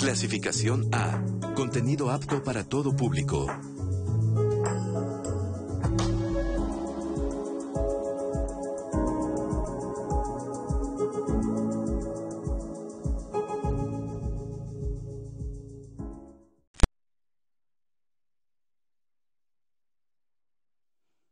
Clasificación 0.00 0.88
A. 0.92 1.22
Contenido 1.54 2.10
apto 2.10 2.42
para 2.42 2.64
todo 2.64 2.96
público. 2.96 3.46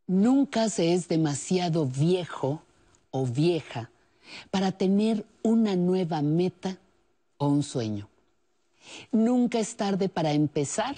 Nunca 0.07 0.69
se 0.69 0.95
es 0.95 1.09
demasiado 1.09 1.87
viejo 1.87 2.63
o 3.11 3.27
vieja 3.27 3.91
para 4.51 4.73
tener 4.73 5.25
una 5.43 5.77
nueva 5.77 6.23
meta 6.23 6.79
o 7.37 7.49
un 7.49 7.63
sueño. 7.63 8.09
Nunca 9.13 9.59
es 9.59 9.77
tarde 9.77 10.09
para 10.09 10.33
empezar 10.33 10.97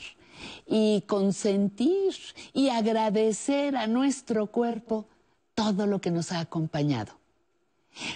y 0.67 1.03
consentir 1.07 2.15
y 2.53 2.69
agradecer 2.69 3.77
a 3.77 3.87
nuestro 3.87 4.47
cuerpo 4.47 5.07
todo 5.55 5.87
lo 5.87 6.01
que 6.01 6.11
nos 6.11 6.33
ha 6.33 6.41
acompañado. 6.41 7.21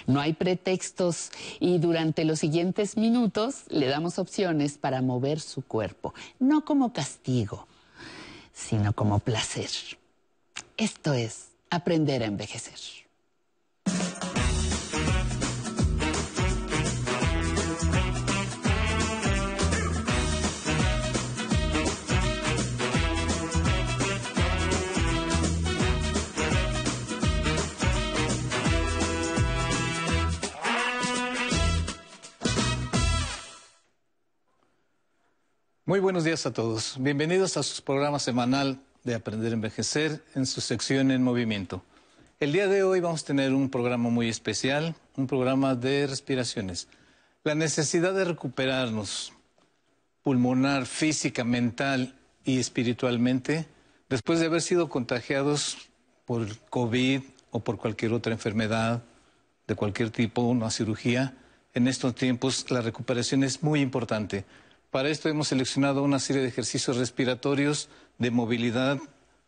No 0.07 0.21
hay 0.21 0.33
pretextos 0.33 1.31
y 1.59 1.77
durante 1.77 2.23
los 2.23 2.39
siguientes 2.39 2.97
minutos 2.97 3.65
le 3.67 3.87
damos 3.87 4.19
opciones 4.19 4.77
para 4.77 5.01
mover 5.01 5.39
su 5.39 5.61
cuerpo, 5.63 6.13
no 6.39 6.63
como 6.63 6.93
castigo, 6.93 7.67
sino 8.53 8.93
como 8.93 9.19
placer. 9.19 9.69
Esto 10.77 11.13
es 11.13 11.49
aprender 11.69 12.23
a 12.23 12.27
envejecer. 12.27 13.04
Muy 35.95 36.01
buenos 36.01 36.25
días 36.25 36.45
a 36.45 36.51
todos. 36.51 36.97
Bienvenidos 36.99 37.55
a 37.55 37.63
su 37.63 37.81
programa 37.81 38.19
semanal 38.19 38.81
de 39.05 39.15
Aprender 39.15 39.53
a 39.53 39.55
Envejecer 39.55 40.21
en 40.35 40.45
su 40.45 40.59
sección 40.59 41.09
En 41.09 41.23
Movimiento. 41.23 41.85
El 42.41 42.51
día 42.51 42.67
de 42.67 42.83
hoy 42.83 42.99
vamos 42.99 43.23
a 43.23 43.27
tener 43.27 43.53
un 43.53 43.69
programa 43.69 44.09
muy 44.09 44.27
especial, 44.27 44.93
un 45.15 45.25
programa 45.25 45.73
de 45.73 46.05
respiraciones. 46.05 46.89
La 47.45 47.55
necesidad 47.55 48.13
de 48.13 48.25
recuperarnos 48.25 49.31
pulmonar, 50.21 50.85
física, 50.85 51.45
mental 51.45 52.13
y 52.43 52.59
espiritualmente 52.59 53.65
después 54.09 54.41
de 54.41 54.47
haber 54.47 54.63
sido 54.63 54.89
contagiados 54.89 55.77
por 56.25 56.45
COVID 56.71 57.21
o 57.51 57.61
por 57.61 57.77
cualquier 57.77 58.11
otra 58.11 58.33
enfermedad 58.33 59.01
de 59.65 59.75
cualquier 59.75 60.09
tipo, 60.09 60.41
una 60.41 60.71
cirugía. 60.71 61.37
En 61.73 61.87
estos 61.87 62.15
tiempos 62.15 62.69
la 62.69 62.81
recuperación 62.81 63.45
es 63.45 63.63
muy 63.63 63.79
importante. 63.79 64.43
Para 64.95 65.09
esto 65.09 65.27
hemos 65.27 65.49
seleccionado 65.49 66.03
una 66.03 66.19
serie 66.19 66.41
de 66.41 66.47
ejercicios 66.47 66.95
respiratorios 66.95 67.89
de 68.17 68.31
movilidad 68.31 68.97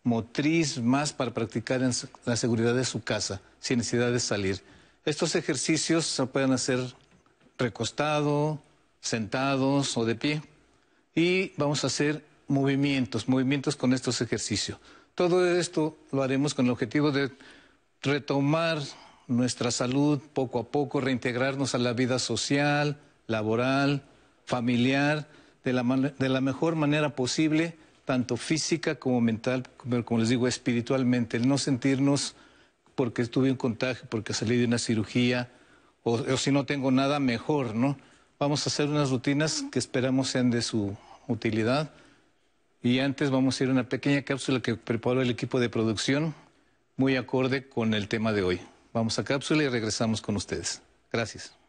motriz 0.03 0.81
más 0.81 1.13
para 1.13 1.33
practicar 1.33 1.81
en 1.83 1.93
la 2.25 2.35
seguridad 2.35 2.75
de 2.75 2.83
su 2.83 3.01
casa, 3.01 3.39
sin 3.61 3.77
necesidad 3.77 4.11
de 4.11 4.19
salir. 4.19 4.61
Estos 5.05 5.35
ejercicios 5.35 6.05
se 6.05 6.25
pueden 6.25 6.51
hacer 6.51 6.81
recostado, 7.57 8.61
sentados 8.99 9.95
o 9.95 10.03
de 10.03 10.15
pie. 10.15 10.41
Y 11.15 11.53
vamos 11.55 11.85
a 11.85 11.87
hacer 11.87 12.25
movimientos, 12.49 13.29
movimientos 13.29 13.77
con 13.77 13.93
estos 13.93 14.19
ejercicios. 14.19 14.79
Todo 15.15 15.47
esto 15.47 15.97
lo 16.11 16.23
haremos 16.23 16.55
con 16.55 16.65
el 16.65 16.73
objetivo 16.73 17.13
de 17.13 17.31
retomar 18.01 18.79
nuestra 19.27 19.71
salud 19.71 20.19
poco 20.33 20.59
a 20.59 20.67
poco, 20.67 20.99
reintegrarnos 20.99 21.73
a 21.73 21.77
la 21.77 21.93
vida 21.93 22.19
social, 22.19 22.99
laboral, 23.27 24.03
familiar 24.43 25.36
de 25.67 25.73
la, 25.73 25.83
de 25.83 26.29
la 26.29 26.39
mejor 26.39 26.75
manera 26.75 27.09
posible, 27.09 27.75
tanto 28.05 28.37
física 28.37 28.95
como 28.95 29.19
mental, 29.19 29.63
como, 29.75 30.05
como 30.05 30.21
les 30.21 30.29
digo, 30.29 30.47
espiritualmente. 30.47 31.35
El 31.35 31.47
no 31.47 31.57
sentirnos 31.57 32.35
porque 32.95 33.21
estuve 33.21 33.49
en 33.49 33.57
contagio, 33.57 34.05
porque 34.09 34.33
salí 34.33 34.57
de 34.57 34.65
una 34.65 34.77
cirugía, 34.77 35.51
o, 36.03 36.13
o, 36.13 36.37
si 36.37 36.51
no 36.51 36.65
tengo 36.65 36.89
nada, 36.89 37.19
mejor, 37.19 37.75
¿no? 37.75 37.97
Vamos 38.39 38.65
a 38.65 38.69
hacer 38.69 38.87
unas 38.87 39.09
rutinas 39.09 39.65
que 39.69 39.77
esperamos 39.77 40.29
sean 40.29 40.51
de 40.51 40.61
su 40.61 40.95
utilidad. 41.27 41.91
Y 42.81 42.99
antes 42.99 43.29
vamos 43.29 43.59
a 43.59 43.63
ir 43.65 43.69
a 43.69 43.73
una 43.73 43.89
pequeña 43.89 44.21
cápsula 44.21 44.61
que 44.61 44.75
preparó 44.75 45.21
el 45.21 45.29
equipo 45.29 45.59
de 45.59 45.67
producción, 45.69 46.33
muy 46.95 47.17
acorde 47.17 47.67
con 47.67 47.93
el 47.93 48.07
tema 48.07 48.31
de 48.31 48.43
hoy. 48.43 48.61
Vamos 48.93 49.19
a 49.19 49.25
cápsula 49.25 49.63
y 49.63 49.67
regresamos 49.67 50.21
con 50.21 50.37
ustedes. 50.37 50.81
Gracias. 51.11 51.66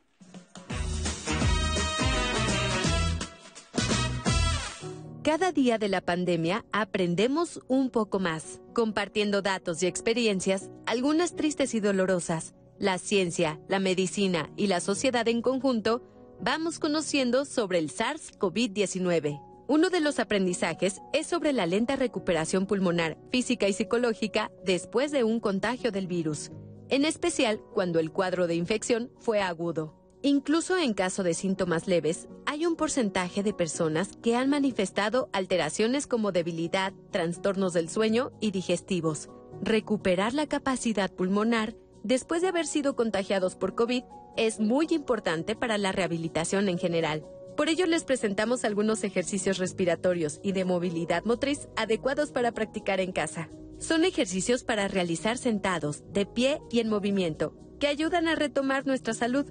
Cada 5.29 5.53
día 5.53 5.77
de 5.77 5.91
la 5.91 6.01
pandemia 6.01 6.65
aprendemos 6.73 7.61
un 7.69 7.91
poco 7.91 8.19
más, 8.19 8.63
compartiendo 8.73 9.43
datos 9.43 9.83
y 9.83 9.87
experiencias, 9.87 10.71
algunas 10.87 11.37
tristes 11.37 11.75
y 11.75 11.81
dolorosas. 11.81 12.55
La 12.79 12.97
ciencia, 12.97 13.61
la 13.69 13.79
medicina 13.79 14.51
y 14.57 14.69
la 14.69 14.81
sociedad 14.81 15.29
en 15.29 15.43
conjunto 15.43 16.01
vamos 16.41 16.79
conociendo 16.79 17.45
sobre 17.45 17.79
el 17.79 17.91
SARS-CoV-19. 17.91 19.39
Uno 19.67 19.91
de 19.91 20.01
los 20.01 20.19
aprendizajes 20.19 21.03
es 21.13 21.27
sobre 21.27 21.53
la 21.53 21.67
lenta 21.67 21.97
recuperación 21.97 22.65
pulmonar, 22.65 23.19
física 23.31 23.69
y 23.69 23.75
psicológica 23.75 24.51
después 24.65 25.13
de 25.13 25.25
un 25.25 25.41
contagio 25.41 25.93
del 25.93 26.07
virus, 26.07 26.53
en 26.89 27.05
especial 27.05 27.61
cuando 27.75 27.99
el 27.99 28.13
cuadro 28.13 28.47
de 28.47 28.55
infección 28.55 29.11
fue 29.19 29.43
agudo. 29.43 29.98
Incluso 30.23 30.77
en 30.77 30.95
caso 30.95 31.23
de 31.23 31.33
síntomas 31.33 31.87
leves, 31.87 32.29
hay 32.45 32.67
un 32.67 32.75
porcentaje 32.75 33.45
de 33.45 33.53
personas 33.53 34.17
que 34.21 34.35
han 34.35 34.51
manifestado 34.51 35.29
alteraciones 35.33 36.09
como 36.09 36.33
debilidad, 36.33 36.93
trastornos 37.13 37.73
del 37.73 37.89
sueño 37.89 38.33
y 38.41 38.51
digestivos. 38.51 39.29
Recuperar 39.63 40.35
la 40.35 40.47
capacidad 40.47 41.13
pulmonar 41.13 41.77
después 42.03 42.43
de 42.43 42.49
haber 42.49 42.67
sido 42.67 42.97
contagiados 42.97 43.55
por 43.55 43.77
COVID 43.77 44.03
es 44.37 44.59
muy 44.59 44.89
importante 44.91 45.55
para 45.55 45.79
la 45.79 45.93
rehabilitación 45.93 46.69
en 46.69 46.79
general. 46.79 47.25
Por 47.57 47.69
ello 47.69 47.87
les 47.87 48.05
presentamos 48.05 48.65
algunos 48.65 49.05
ejercicios 49.05 49.59
respiratorios 49.59 50.41
y 50.43 50.53
de 50.53 50.65
movilidad 50.65 51.25
motriz 51.25 51.69
adecuados 51.77 52.31
para 52.31 52.53
practicar 52.53 53.01
en 53.01 53.13
casa. 53.13 53.51
Son 53.79 54.05
ejercicios 54.05 54.65
para 54.65 54.89
realizar 54.89 55.39
sentados, 55.39 56.03
de 56.13 56.27
pie 56.27 56.61
y 56.71 56.81
en 56.81 56.89
movimiento, 56.89 57.55
que 57.79 57.87
ayudan 57.87 58.27
a 58.27 58.35
retomar 58.35 58.87
nuestra 58.87 59.15
salud 59.15 59.47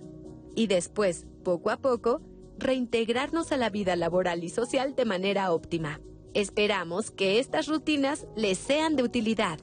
y 0.57 0.65
después, 0.65 1.27
poco 1.43 1.69
a 1.69 1.77
poco, 1.77 2.19
reintegrarnos 2.57 3.51
a 3.51 3.57
la 3.57 3.69
vida 3.69 3.95
laboral 3.95 4.43
y 4.43 4.49
social 4.49 4.95
de 4.95 5.05
manera 5.05 5.51
óptima. 5.51 6.01
Esperamos 6.33 7.11
que 7.11 7.39
estas 7.39 7.67
rutinas 7.67 8.25
les 8.35 8.57
sean 8.57 8.95
de 8.95 9.03
utilidad. 9.03 9.59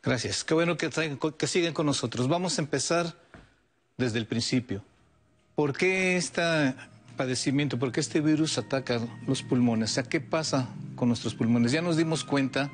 Gracias. 0.00 0.44
Qué 0.44 0.54
bueno 0.54 0.76
que, 0.76 0.88
que 1.36 1.46
siguen 1.48 1.72
con 1.74 1.86
nosotros. 1.86 2.28
Vamos 2.28 2.56
a 2.58 2.62
empezar 2.62 3.18
desde 3.96 4.20
el 4.20 4.26
principio. 4.26 4.84
¿Por 5.56 5.76
qué 5.76 6.16
este 6.16 6.76
padecimiento, 7.16 7.80
por 7.80 7.90
qué 7.90 7.98
este 7.98 8.20
virus 8.20 8.58
ataca 8.58 9.00
los 9.26 9.42
pulmones? 9.42 9.90
O 9.90 9.94
sea, 9.94 10.02
¿qué 10.04 10.20
pasa 10.20 10.68
con 10.94 11.08
nuestros 11.08 11.34
pulmones? 11.34 11.72
Ya 11.72 11.82
nos 11.82 11.96
dimos 11.96 12.22
cuenta 12.22 12.70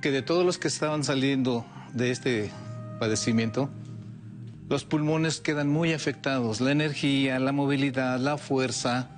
que 0.00 0.10
de 0.10 0.22
todos 0.22 0.46
los 0.46 0.56
que 0.56 0.68
estaban 0.68 1.04
saliendo 1.04 1.66
de 1.92 2.10
este 2.10 2.50
padecimiento, 2.98 3.68
los 4.72 4.84
pulmones 4.84 5.42
quedan 5.42 5.68
muy 5.68 5.92
afectados, 5.92 6.62
la 6.62 6.72
energía, 6.72 7.38
la 7.38 7.52
movilidad, 7.52 8.18
la 8.18 8.38
fuerza 8.38 9.10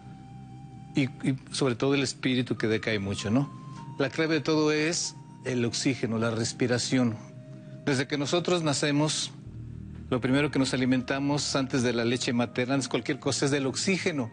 y, 0.97 1.09
sobre 1.53 1.77
todo 1.77 1.95
el 1.95 2.03
espíritu 2.03 2.57
que 2.57 2.67
decae 2.67 2.99
mucho, 2.99 3.31
¿no? 3.31 3.49
La 3.97 4.11
clave 4.11 4.35
de 4.35 4.41
todo 4.41 4.73
es 4.73 5.15
el 5.45 5.65
oxígeno, 5.65 6.19
la 6.19 6.33
respiración. 6.33 7.15
Desde 7.87 8.09
que 8.09 8.19
nosotros 8.19 8.65
nacemos, 8.65 9.31
lo 10.11 10.21
primero 10.21 10.51
que 10.51 10.59
nos 10.59 10.75
alimentamos 10.75 11.55
antes 11.55 11.85
de 11.85 11.93
la 11.93 12.05
leche 12.05 12.33
materna, 12.33 12.75
es 12.75 12.89
cualquier 12.89 13.21
cosa, 13.21 13.45
es 13.45 13.53
del 13.53 13.67
oxígeno. 13.67 14.33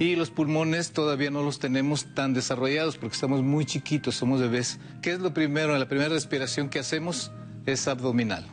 Y 0.00 0.16
los 0.16 0.30
pulmones 0.30 0.90
todavía 0.90 1.30
no 1.30 1.44
los 1.44 1.60
tenemos 1.60 2.12
tan 2.12 2.34
desarrollados 2.34 2.96
porque 2.96 3.14
estamos 3.14 3.44
muy 3.44 3.66
chiquitos, 3.66 4.16
somos 4.16 4.40
bebés. 4.40 4.80
¿Qué 5.00 5.12
es 5.12 5.20
lo 5.20 5.32
primero? 5.32 5.78
La 5.78 5.88
primera 5.88 6.08
respiración 6.08 6.70
que 6.70 6.80
hacemos 6.80 7.30
es 7.66 7.86
abdominal 7.86 8.44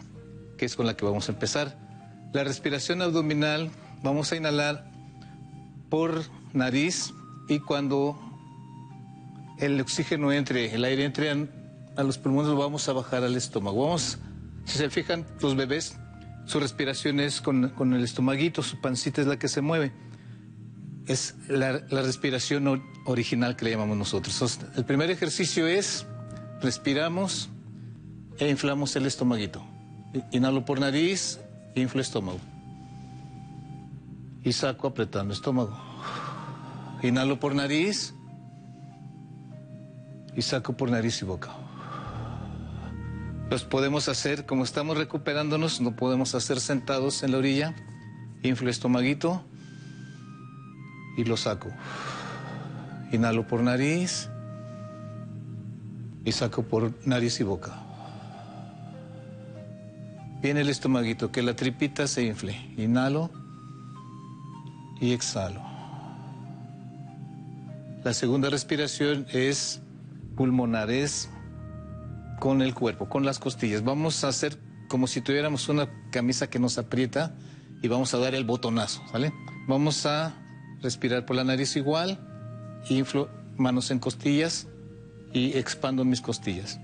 que 0.61 0.67
es 0.67 0.75
con 0.75 0.85
la 0.85 0.95
que 0.95 1.03
vamos 1.03 1.27
a 1.27 1.31
empezar. 1.31 1.75
La 2.33 2.43
respiración 2.43 3.01
abdominal, 3.01 3.71
vamos 4.03 4.31
a 4.31 4.35
inhalar 4.35 4.85
por 5.89 6.21
nariz 6.53 7.15
y 7.49 7.57
cuando 7.57 8.15
el 9.57 9.81
oxígeno 9.81 10.31
entre, 10.31 10.75
el 10.75 10.85
aire 10.85 11.03
entre 11.03 11.31
a 11.31 12.03
los 12.03 12.19
pulmones, 12.19 12.51
lo 12.51 12.57
vamos 12.57 12.87
a 12.87 12.93
bajar 12.93 13.23
al 13.23 13.35
estómago. 13.35 13.85
Vamos, 13.85 14.19
si 14.65 14.77
se 14.77 14.91
fijan, 14.91 15.25
los 15.41 15.55
bebés 15.55 15.97
su 16.45 16.59
respiración 16.59 17.19
es 17.19 17.41
con, 17.41 17.93
el 17.93 18.03
estomaguito, 18.03 18.61
su 18.61 18.79
pancita 18.79 19.21
es 19.21 19.25
la 19.25 19.39
que 19.39 19.47
se 19.47 19.61
mueve. 19.61 19.91
Es 21.07 21.33
la, 21.47 21.79
respiración 21.89 22.83
original 23.05 23.55
que 23.55 23.65
le 23.65 23.71
llamamos 23.71 23.97
nosotros. 23.97 24.59
el 24.75 24.85
primer 24.85 25.09
ejercicio 25.09 25.65
es 25.65 26.05
respiramos 26.61 27.49
e 28.37 28.47
inflamos 28.47 28.95
el 28.95 29.07
estomaguito. 29.07 29.70
Inhalo 30.31 30.65
por 30.65 30.79
nariz, 30.79 31.39
inflo 31.75 32.01
estómago. 32.01 32.39
Y 34.43 34.53
saco 34.53 34.87
apretando 34.87 35.33
estómago. 35.33 35.77
Inhalo 37.03 37.39
por 37.39 37.55
nariz 37.55 38.13
y 40.35 40.41
saco 40.41 40.73
por 40.73 40.89
nariz 40.89 41.21
y 41.21 41.25
boca. 41.25 41.51
Los 43.49 43.63
podemos 43.63 44.07
hacer, 44.07 44.45
como 44.45 44.63
estamos 44.63 44.97
recuperándonos, 44.97 45.81
no 45.81 45.95
podemos 45.95 46.35
hacer 46.35 46.59
sentados 46.59 47.23
en 47.23 47.31
la 47.31 47.37
orilla. 47.37 47.75
Inflo 48.43 48.69
estomaguito 48.69 49.43
y 51.17 51.23
lo 51.23 51.37
saco. 51.37 51.69
Inhalo 53.11 53.47
por 53.47 53.61
nariz 53.61 54.29
y 56.23 56.31
saco 56.31 56.63
por 56.63 56.93
nariz 57.05 57.39
y 57.39 57.43
boca. 57.43 57.90
Viene 60.41 60.61
el 60.61 60.69
estomaguito, 60.69 61.31
que 61.31 61.43
la 61.43 61.55
tripita 61.55 62.07
se 62.07 62.23
infle. 62.23 62.55
Inhalo 62.77 63.29
y 64.99 65.13
exhalo. 65.13 65.61
La 68.03 68.13
segunda 68.13 68.49
respiración 68.49 69.27
es 69.31 69.81
pulmonar, 70.35 70.89
es 70.89 71.29
con 72.39 72.63
el 72.63 72.73
cuerpo, 72.73 73.07
con 73.07 73.23
las 73.23 73.37
costillas. 73.37 73.83
Vamos 73.83 74.23
a 74.23 74.29
hacer 74.29 74.57
como 74.87 75.05
si 75.05 75.21
tuviéramos 75.21 75.69
una 75.69 75.87
camisa 76.11 76.49
que 76.49 76.57
nos 76.57 76.79
aprieta 76.79 77.35
y 77.83 77.87
vamos 77.87 78.13
a 78.15 78.17
dar 78.17 78.33
el 78.33 78.43
botonazo, 78.43 79.03
¿vale? 79.13 79.31
Vamos 79.67 80.05
a 80.07 80.33
respirar 80.81 81.25
por 81.25 81.35
la 81.35 81.43
nariz 81.43 81.75
igual, 81.75 82.19
inflo 82.89 83.29
manos 83.57 83.91
en 83.91 83.99
costillas 83.99 84.67
y 85.33 85.57
expando 85.57 86.03
mis 86.03 86.21
costillas. 86.21 86.79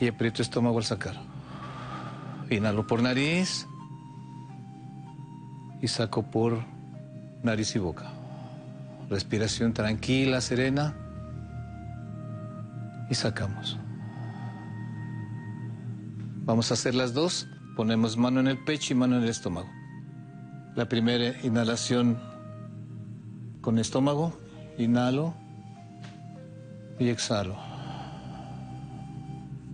Y 0.00 0.06
aprieto 0.08 0.42
estómago 0.42 0.78
al 0.78 0.84
sacar. 0.84 1.29
Inhalo 2.50 2.84
por 2.84 3.00
nariz 3.00 3.68
y 5.80 5.86
saco 5.86 6.24
por 6.24 6.64
nariz 7.44 7.76
y 7.76 7.78
boca. 7.78 8.10
Respiración 9.08 9.72
tranquila, 9.72 10.40
serena 10.40 10.94
y 13.08 13.14
sacamos. 13.14 13.78
Vamos 16.44 16.72
a 16.72 16.74
hacer 16.74 16.96
las 16.96 17.14
dos. 17.14 17.48
Ponemos 17.76 18.16
mano 18.16 18.40
en 18.40 18.48
el 18.48 18.58
pecho 18.58 18.94
y 18.94 18.96
mano 18.96 19.16
en 19.16 19.22
el 19.22 19.28
estómago. 19.28 19.70
La 20.74 20.88
primera 20.88 21.40
inhalación 21.42 22.18
con 23.60 23.78
estómago, 23.78 24.38
inhalo 24.76 25.34
y 26.98 27.08
exhalo. 27.08 27.56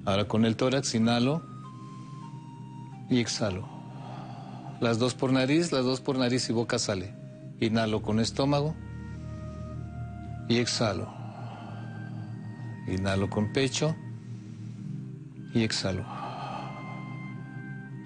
Ahora 0.04 0.26
con 0.26 0.44
el 0.44 0.56
tórax, 0.56 0.94
inhalo 0.94 1.55
y 3.08 3.20
exhalo. 3.20 3.66
Las 4.80 4.98
dos 4.98 5.14
por 5.14 5.32
nariz, 5.32 5.72
las 5.72 5.84
dos 5.84 6.00
por 6.00 6.18
nariz 6.18 6.48
y 6.50 6.52
boca 6.52 6.78
sale. 6.78 7.14
Inhalo 7.60 8.02
con 8.02 8.20
estómago 8.20 8.74
y 10.48 10.58
exhalo. 10.58 11.12
Inhalo 12.86 13.30
con 13.30 13.52
pecho 13.52 13.96
y 15.54 15.62
exhalo. 15.62 16.04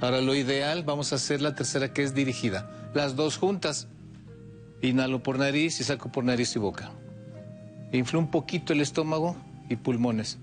Ahora 0.00 0.20
lo 0.20 0.35
ideal, 0.35 0.85
vamos 0.85 1.12
a 1.12 1.17
hacer 1.17 1.43
la 1.43 1.55
tercera 1.55 1.93
que 1.93 2.03
es 2.03 2.14
dirigida. 2.14 2.70
Las 2.94 3.17
dos 3.17 3.37
juntas. 3.37 3.88
Inhalo 4.81 5.23
por 5.23 5.38
nariz 5.38 5.81
y 5.81 5.85
saco 5.85 6.11
por 6.11 6.25
nariz 6.25 6.56
y 6.56 6.58
boca. 6.58 6.93
Inflo 7.93 8.19
un 8.19 8.31
poquito 8.31 8.73
el 8.73 8.81
estómago 8.81 9.37
y 9.69 9.76
pulmones. 9.76 10.38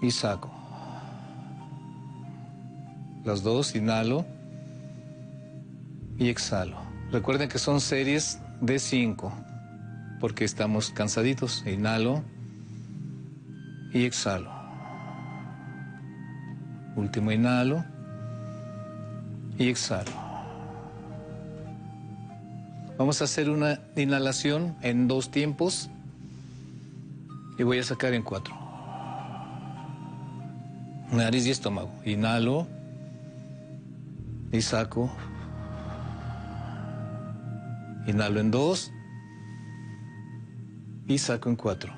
Y 0.00 0.10
saco. 0.12 0.59
Las 3.24 3.42
dos, 3.42 3.74
inhalo 3.74 4.24
y 6.18 6.28
exhalo. 6.28 6.78
Recuerden 7.12 7.48
que 7.48 7.58
son 7.58 7.80
series 7.80 8.40
de 8.60 8.78
cinco, 8.78 9.32
porque 10.20 10.44
estamos 10.44 10.90
cansaditos. 10.90 11.64
Inhalo 11.66 12.22
y 13.92 14.04
exhalo. 14.04 14.50
Último 16.96 17.32
inhalo 17.32 17.84
y 19.58 19.68
exhalo. 19.68 20.12
Vamos 22.96 23.20
a 23.20 23.24
hacer 23.24 23.48
una 23.50 23.80
inhalación 23.96 24.76
en 24.82 25.08
dos 25.08 25.30
tiempos 25.30 25.88
y 27.58 27.62
voy 27.62 27.78
a 27.78 27.82
sacar 27.82 28.14
en 28.14 28.22
cuatro. 28.22 28.54
Nariz 31.10 31.46
y 31.46 31.50
estómago. 31.50 31.90
Inhalo 32.04 32.66
y 34.52 34.60
saco. 34.62 35.10
Inhalo 38.06 38.40
en 38.40 38.50
dos 38.50 38.92
y 41.06 41.18
saco 41.18 41.48
en 41.48 41.56
cuatro. 41.56 41.92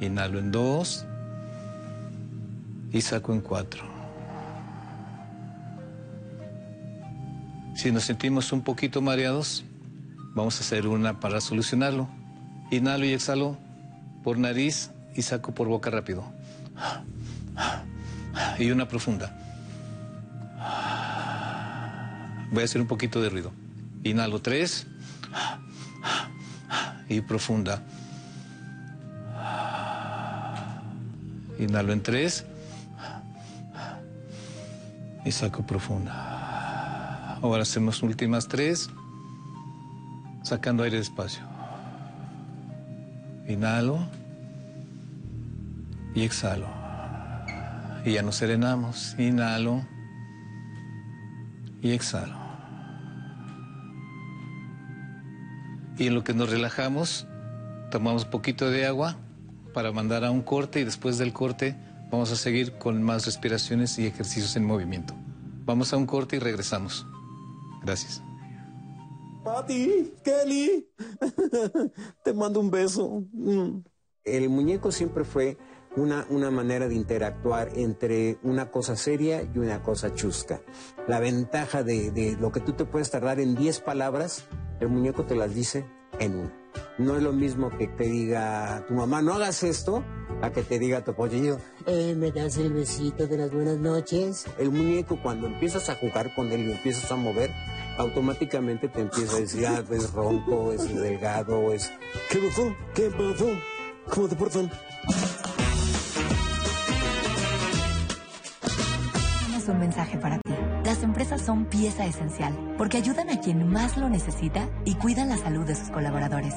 Inhalo 0.00 0.38
en 0.38 0.50
dos 0.50 1.06
y 2.90 3.00
saco 3.00 3.32
en 3.32 3.40
cuatro. 3.40 3.84
Si 7.74 7.90
nos 7.90 8.04
sentimos 8.04 8.52
un 8.52 8.62
poquito 8.62 9.00
mareados, 9.00 9.64
vamos 10.34 10.58
a 10.58 10.60
hacer 10.60 10.86
una 10.86 11.20
para 11.20 11.40
solucionarlo. 11.40 12.08
Inhalo 12.70 13.04
y 13.04 13.12
exhalo 13.12 13.56
por 14.22 14.38
nariz 14.38 14.90
y 15.14 15.22
saco 15.22 15.52
por 15.52 15.68
boca 15.68 15.90
rápido. 15.90 16.24
Y 18.62 18.70
una 18.70 18.86
profunda. 18.86 19.34
Voy 22.52 22.62
a 22.62 22.64
hacer 22.64 22.80
un 22.80 22.86
poquito 22.86 23.20
de 23.20 23.28
ruido. 23.28 23.50
Inhalo 24.04 24.40
tres 24.40 24.86
y 27.08 27.20
profunda. 27.22 27.82
Inhalo 31.58 31.92
en 31.92 32.04
tres. 32.04 32.44
Y 35.24 35.32
saco 35.32 35.66
profunda. 35.66 37.38
Ahora 37.42 37.62
hacemos 37.62 38.00
últimas 38.04 38.46
tres. 38.46 38.90
Sacando 40.44 40.84
aire 40.84 40.98
despacio. 40.98 41.42
Inhalo. 43.48 44.06
Y 46.14 46.22
exhalo. 46.22 46.81
Y 48.04 48.12
ya 48.12 48.22
nos 48.22 48.36
serenamos. 48.36 49.14
Inhalo. 49.18 49.86
Y 51.80 51.92
exhalo. 51.92 52.36
Y 55.98 56.06
en 56.06 56.14
lo 56.14 56.24
que 56.24 56.34
nos 56.34 56.50
relajamos, 56.50 57.26
tomamos 57.90 58.24
un 58.24 58.30
poquito 58.30 58.70
de 58.70 58.86
agua 58.86 59.16
para 59.74 59.92
mandar 59.92 60.24
a 60.24 60.30
un 60.30 60.42
corte 60.42 60.80
y 60.80 60.84
después 60.84 61.18
del 61.18 61.32
corte 61.32 61.76
vamos 62.10 62.30
a 62.32 62.36
seguir 62.36 62.72
con 62.78 63.02
más 63.02 63.26
respiraciones 63.26 63.98
y 63.98 64.06
ejercicios 64.06 64.56
en 64.56 64.64
movimiento. 64.64 65.14
Vamos 65.64 65.92
a 65.92 65.96
un 65.96 66.06
corte 66.06 66.36
y 66.36 66.38
regresamos. 66.38 67.06
Gracias. 67.82 68.22
Pati, 69.44 70.12
Kelly, 70.24 70.88
te 72.24 72.32
mando 72.32 72.60
un 72.60 72.70
beso. 72.70 73.24
Mm. 73.32 73.78
El 74.24 74.48
muñeco 74.48 74.92
siempre 74.92 75.24
fue 75.24 75.58
una, 75.96 76.26
una, 76.30 76.50
manera 76.50 76.88
de 76.88 76.94
interactuar 76.94 77.70
entre 77.74 78.38
una 78.42 78.70
cosa 78.70 78.96
seria 78.96 79.42
y 79.42 79.58
una 79.58 79.82
cosa 79.82 80.14
chusca. 80.14 80.60
La 81.06 81.20
ventaja 81.20 81.82
de, 81.82 82.10
de 82.10 82.36
lo 82.38 82.52
que 82.52 82.60
tú 82.60 82.72
te 82.72 82.84
puedes 82.84 83.10
tardar 83.10 83.40
en 83.40 83.54
10 83.54 83.80
palabras, 83.80 84.46
el 84.80 84.88
muñeco 84.88 85.24
te 85.24 85.36
las 85.36 85.54
dice 85.54 85.86
en 86.18 86.36
una. 86.36 86.62
No 86.98 87.16
es 87.16 87.22
lo 87.22 87.32
mismo 87.32 87.70
que 87.76 87.88
te 87.88 88.04
diga 88.04 88.84
tu 88.86 88.94
mamá, 88.94 89.22
no 89.22 89.34
hagas 89.34 89.62
esto, 89.62 90.04
a 90.42 90.50
que 90.50 90.62
te 90.62 90.78
diga 90.78 91.04
tu 91.04 91.14
pollillo, 91.14 91.58
eh, 91.86 92.14
me 92.16 92.30
das 92.32 92.56
el 92.58 92.72
besito 92.72 93.26
de 93.26 93.38
las 93.38 93.50
buenas 93.50 93.78
noches. 93.78 94.44
El 94.58 94.70
muñeco, 94.70 95.18
cuando 95.22 95.46
empiezas 95.46 95.88
a 95.88 95.94
jugar 95.96 96.34
con 96.34 96.50
él 96.52 96.68
y 96.68 96.72
empiezas 96.72 97.10
a 97.10 97.16
mover, 97.16 97.50
automáticamente 97.98 98.88
te 98.88 99.00
empieza 99.00 99.36
a 99.36 99.40
decir, 99.40 99.66
ah, 99.66 99.82
es 99.90 100.12
ronco, 100.12 100.72
es 100.72 100.94
delgado, 100.94 101.72
es... 101.72 101.90
¿Qué 102.30 102.38
pasó? 102.38 102.74
¿Qué 102.94 103.10
pasó? 103.10 103.48
¿Cómo 104.10 104.28
te 104.28 104.36
portan? 104.36 104.70
Tienes 109.62 109.76
un 109.76 109.80
mensaje 109.80 110.18
para 110.18 110.38
ti. 110.40 110.54
Las 110.84 111.04
empresas 111.04 111.40
son 111.40 111.66
pieza 111.66 112.04
esencial 112.04 112.74
porque 112.76 112.96
ayudan 112.96 113.30
a 113.30 113.38
quien 113.38 113.68
más 113.68 113.96
lo 113.96 114.08
necesita 114.08 114.68
y 114.84 114.96
cuidan 114.96 115.28
la 115.28 115.36
salud 115.36 115.64
de 115.64 115.76
sus 115.76 115.88
colaboradores. 115.90 116.54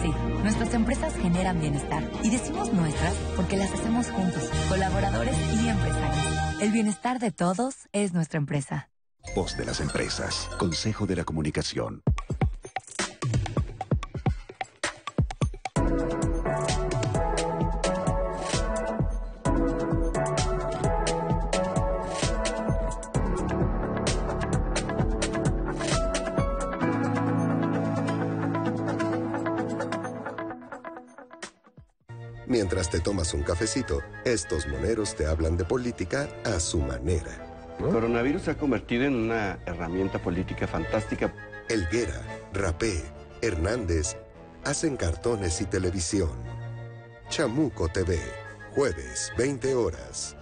Sí, 0.00 0.10
nuestras 0.42 0.72
empresas 0.72 1.14
generan 1.16 1.60
bienestar 1.60 2.02
y 2.22 2.30
decimos 2.30 2.72
nuestras 2.72 3.12
porque 3.36 3.58
las 3.58 3.70
hacemos 3.70 4.10
juntos, 4.10 4.50
colaboradores 4.70 5.36
y 5.62 5.68
empresarios. 5.68 6.62
El 6.62 6.72
bienestar 6.72 7.18
de 7.18 7.32
todos 7.32 7.88
es 7.92 8.14
nuestra 8.14 8.38
empresa. 8.38 8.88
Voz 9.36 9.58
de 9.58 9.66
las 9.66 9.80
empresas. 9.80 10.48
Consejo 10.58 11.06
de 11.06 11.16
la 11.16 11.24
Comunicación. 11.24 12.02
Mientras 32.88 33.04
te 33.04 33.10
tomas 33.10 33.34
un 33.34 33.42
cafecito, 33.42 34.00
estos 34.24 34.66
moneros 34.66 35.14
te 35.14 35.26
hablan 35.26 35.58
de 35.58 35.64
política 35.66 36.26
a 36.46 36.58
su 36.58 36.80
manera. 36.80 37.76
El 37.78 37.84
coronavirus 37.84 38.42
se 38.42 38.52
ha 38.52 38.56
convertido 38.56 39.04
en 39.04 39.14
una 39.14 39.58
herramienta 39.66 40.18
política 40.22 40.66
fantástica. 40.66 41.34
Elguera, 41.68 42.22
Rapé, 42.54 43.02
Hernández 43.42 44.16
hacen 44.64 44.96
cartones 44.96 45.60
y 45.60 45.66
televisión. 45.66 46.30
Chamuco 47.28 47.88
TV, 47.88 48.18
jueves, 48.74 49.32
20 49.36 49.74
horas. 49.74 50.34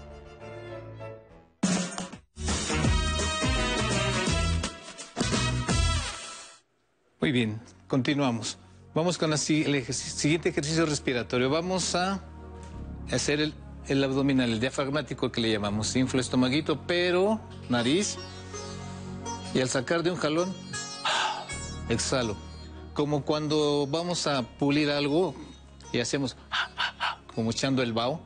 Muy 7.20 7.32
bien, 7.32 7.60
continuamos. 7.88 8.56
Vamos 8.94 9.18
con 9.18 9.32
el 9.32 9.38
siguiente 9.38 10.50
ejercicio 10.50 10.86
respiratorio. 10.86 11.50
Vamos 11.50 11.96
a 11.96 12.22
hacer 13.12 13.40
el, 13.40 13.54
el 13.88 14.02
abdominal, 14.02 14.50
el 14.50 14.60
diafragmático 14.60 15.30
que 15.30 15.40
le 15.40 15.50
llamamos. 15.50 15.94
Inflo 15.96 16.20
estomaguito, 16.20 16.80
pero 16.86 17.40
nariz. 17.68 18.18
Y 19.54 19.60
al 19.60 19.68
sacar 19.68 20.02
de 20.02 20.10
un 20.10 20.16
jalón, 20.16 20.52
exhalo. 21.88 22.36
Como 22.94 23.24
cuando 23.24 23.86
vamos 23.88 24.26
a 24.26 24.42
pulir 24.42 24.90
algo 24.90 25.34
y 25.92 26.00
hacemos 26.00 26.36
como 27.34 27.50
echando 27.50 27.82
el 27.82 27.92
vaho 27.92 28.20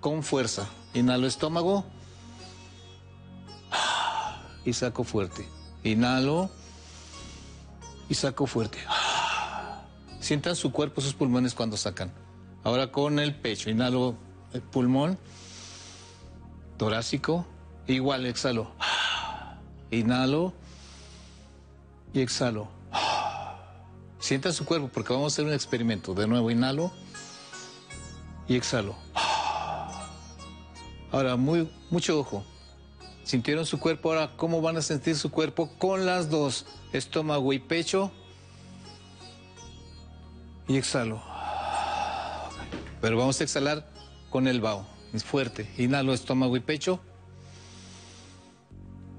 con 0.00 0.22
fuerza. 0.22 0.66
Inhalo 0.94 1.26
estómago 1.26 1.84
y 4.64 4.72
saco 4.72 5.04
fuerte. 5.04 5.46
Inhalo 5.84 6.50
y 8.08 8.14
saco 8.14 8.46
fuerte. 8.46 8.78
Sientan 10.20 10.56
su 10.56 10.72
cuerpo, 10.72 11.00
sus 11.00 11.14
pulmones 11.14 11.54
cuando 11.54 11.76
sacan. 11.76 12.12
Ahora 12.64 12.92
con 12.92 13.18
el 13.18 13.34
pecho. 13.34 13.70
Inhalo 13.70 14.16
el 14.52 14.62
pulmón 14.62 15.18
torácico. 16.76 17.46
Igual 17.86 18.26
exhalo. 18.26 18.70
Inhalo 19.90 20.52
y 22.12 22.20
exhalo. 22.20 22.68
Sientan 24.18 24.52
su 24.52 24.64
cuerpo 24.64 24.90
porque 24.92 25.12
vamos 25.12 25.32
a 25.32 25.34
hacer 25.34 25.44
un 25.46 25.52
experimento. 25.52 26.14
De 26.14 26.26
nuevo, 26.26 26.50
inhalo 26.50 26.92
y 28.46 28.56
exhalo. 28.56 28.94
Ahora, 31.12 31.36
muy, 31.36 31.68
mucho 31.90 32.18
ojo. 32.20 32.44
¿Sintieron 33.24 33.66
su 33.66 33.78
cuerpo? 33.78 34.10
Ahora, 34.10 34.30
¿cómo 34.36 34.60
van 34.60 34.76
a 34.76 34.82
sentir 34.82 35.16
su 35.16 35.30
cuerpo 35.30 35.70
con 35.78 36.06
las 36.06 36.30
dos? 36.30 36.66
Estómago 36.92 37.52
y 37.52 37.58
pecho. 37.58 38.12
Y 40.68 40.76
exhalo. 40.76 41.29
Pero 43.00 43.16
vamos 43.16 43.40
a 43.40 43.44
exhalar 43.44 43.88
con 44.30 44.46
el 44.46 44.60
vaho. 44.60 44.86
Es 45.12 45.24
fuerte. 45.24 45.68
Inhalo 45.78 46.12
estómago 46.12 46.56
y 46.56 46.60
pecho. 46.60 47.00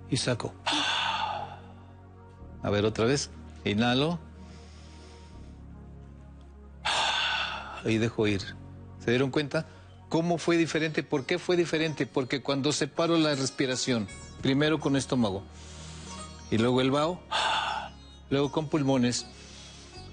Y 0.09 0.17
saco. 0.17 0.53
A 2.63 2.69
ver, 2.69 2.85
otra 2.85 3.05
vez. 3.05 3.29
Inhalo. 3.65 4.19
Y 7.85 7.97
dejo 7.97 8.27
ir. 8.27 8.41
¿Se 9.03 9.09
dieron 9.09 9.31
cuenta? 9.31 9.67
¿Cómo 10.09 10.37
fue 10.37 10.57
diferente? 10.57 11.03
¿Por 11.03 11.25
qué 11.25 11.39
fue 11.39 11.55
diferente? 11.55 12.05
Porque 12.05 12.43
cuando 12.43 12.71
separo 12.71 13.17
la 13.17 13.33
respiración, 13.33 14.07
primero 14.41 14.79
con 14.79 14.95
estómago, 14.95 15.43
y 16.51 16.57
luego 16.57 16.81
el 16.81 16.91
vaho, 16.91 17.21
luego 18.29 18.51
con 18.51 18.67
pulmones, 18.67 19.25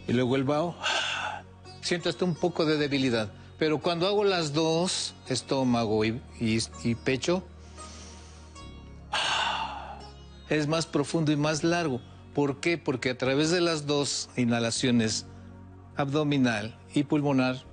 y 0.07 0.13
luego 0.13 0.37
el 0.37 0.45
vaho, 0.45 0.77
siento 1.83 2.09
hasta 2.09 2.25
un 2.25 2.37
poco 2.37 2.65
de 2.65 2.79
debilidad. 2.79 3.33
Pero 3.59 3.79
cuando 3.79 4.07
hago 4.07 4.23
las 4.25 4.53
dos, 4.53 5.15
estómago 5.29 6.05
y, 6.05 6.21
y, 6.39 6.95
pecho, 6.95 7.43
es 10.49 10.69
más 10.69 10.87
profundo 10.87 11.33
y 11.33 11.37
más 11.37 11.65
largo. 11.65 12.01
¿Por 12.35 12.61
qué? 12.61 12.79
Porque 12.79 13.11
a 13.11 13.19
través 13.19 13.51
de 13.51 13.61
las 13.61 13.87
dos 13.87 14.31
inhalaciones 14.37 15.27
abdominal 15.97 16.79
y 16.95 17.03
pulmonar, 17.03 17.65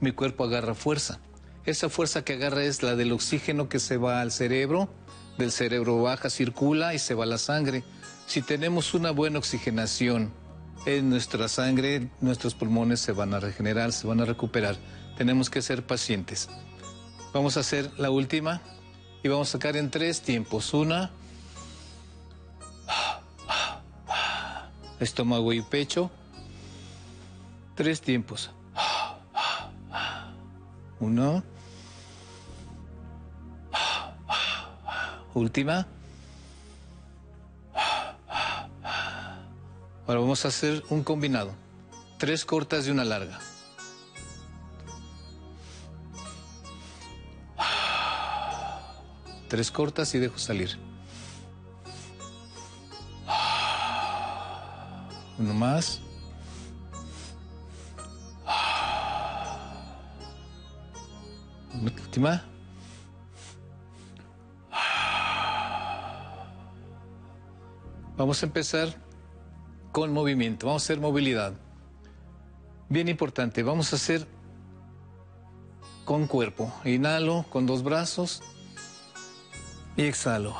mi 0.00 0.12
cuerpo 0.12 0.44
agarra 0.44 0.74
fuerza. 0.74 1.20
Esa 1.66 1.90
fuerza 1.90 2.24
que 2.24 2.34
agarra 2.34 2.64
es 2.64 2.82
la 2.82 2.94
del 2.94 3.12
oxígeno 3.12 3.68
que 3.68 3.80
se 3.80 3.98
va 3.98 4.22
al 4.22 4.32
cerebro, 4.32 4.88
del 5.36 5.52
cerebro 5.52 6.00
baja, 6.00 6.30
circula 6.30 6.94
y 6.94 6.98
se 6.98 7.12
va 7.12 7.26
la 7.26 7.38
sangre. 7.38 7.84
Si 8.26 8.40
tenemos 8.40 8.94
una 8.94 9.10
buena 9.10 9.38
oxigenación 9.38 10.32
en 10.86 11.10
nuestra 11.10 11.48
sangre, 11.48 12.08
nuestros 12.20 12.54
pulmones 12.54 13.00
se 13.00 13.12
van 13.12 13.34
a 13.34 13.40
regenerar, 13.40 13.92
se 13.92 14.06
van 14.06 14.20
a 14.20 14.24
recuperar. 14.24 14.76
Tenemos 15.16 15.50
que 15.50 15.62
ser 15.62 15.86
pacientes. 15.86 16.48
Vamos 17.32 17.56
a 17.56 17.60
hacer 17.60 17.90
la 17.98 18.10
última 18.10 18.60
y 19.22 19.28
vamos 19.28 19.48
a 19.48 19.52
sacar 19.52 19.76
en 19.76 19.90
tres 19.90 20.20
tiempos. 20.20 20.74
Una, 20.74 21.10
estómago 25.00 25.52
y 25.52 25.62
pecho. 25.62 26.10
Tres 27.74 28.00
tiempos. 28.00 28.50
Uno. 31.00 31.42
Última. 35.34 35.86
Ahora 40.06 40.20
vamos 40.20 40.44
a 40.44 40.48
hacer 40.48 40.84
un 40.90 41.02
combinado. 41.02 41.54
Tres 42.18 42.44
cortas 42.44 42.86
y 42.86 42.90
una 42.90 43.04
larga. 43.04 43.40
Tres 49.48 49.70
cortas 49.70 50.14
y 50.14 50.18
dejo 50.18 50.38
salir. 50.38 50.78
Uno 55.38 55.54
más. 55.54 56.00
Última. 61.82 62.44
Vamos 68.16 68.42
a 68.42 68.46
empezar 68.46 69.03
con 69.94 70.12
movimiento. 70.12 70.66
Vamos 70.66 70.82
a 70.82 70.86
hacer 70.86 70.98
movilidad. 70.98 71.52
Bien 72.88 73.08
importante. 73.08 73.62
Vamos 73.62 73.92
a 73.92 73.96
hacer 73.96 74.26
con 76.04 76.26
cuerpo. 76.26 76.74
Inhalo 76.84 77.46
con 77.48 77.64
dos 77.64 77.84
brazos 77.84 78.42
y 79.96 80.02
exhalo. 80.02 80.52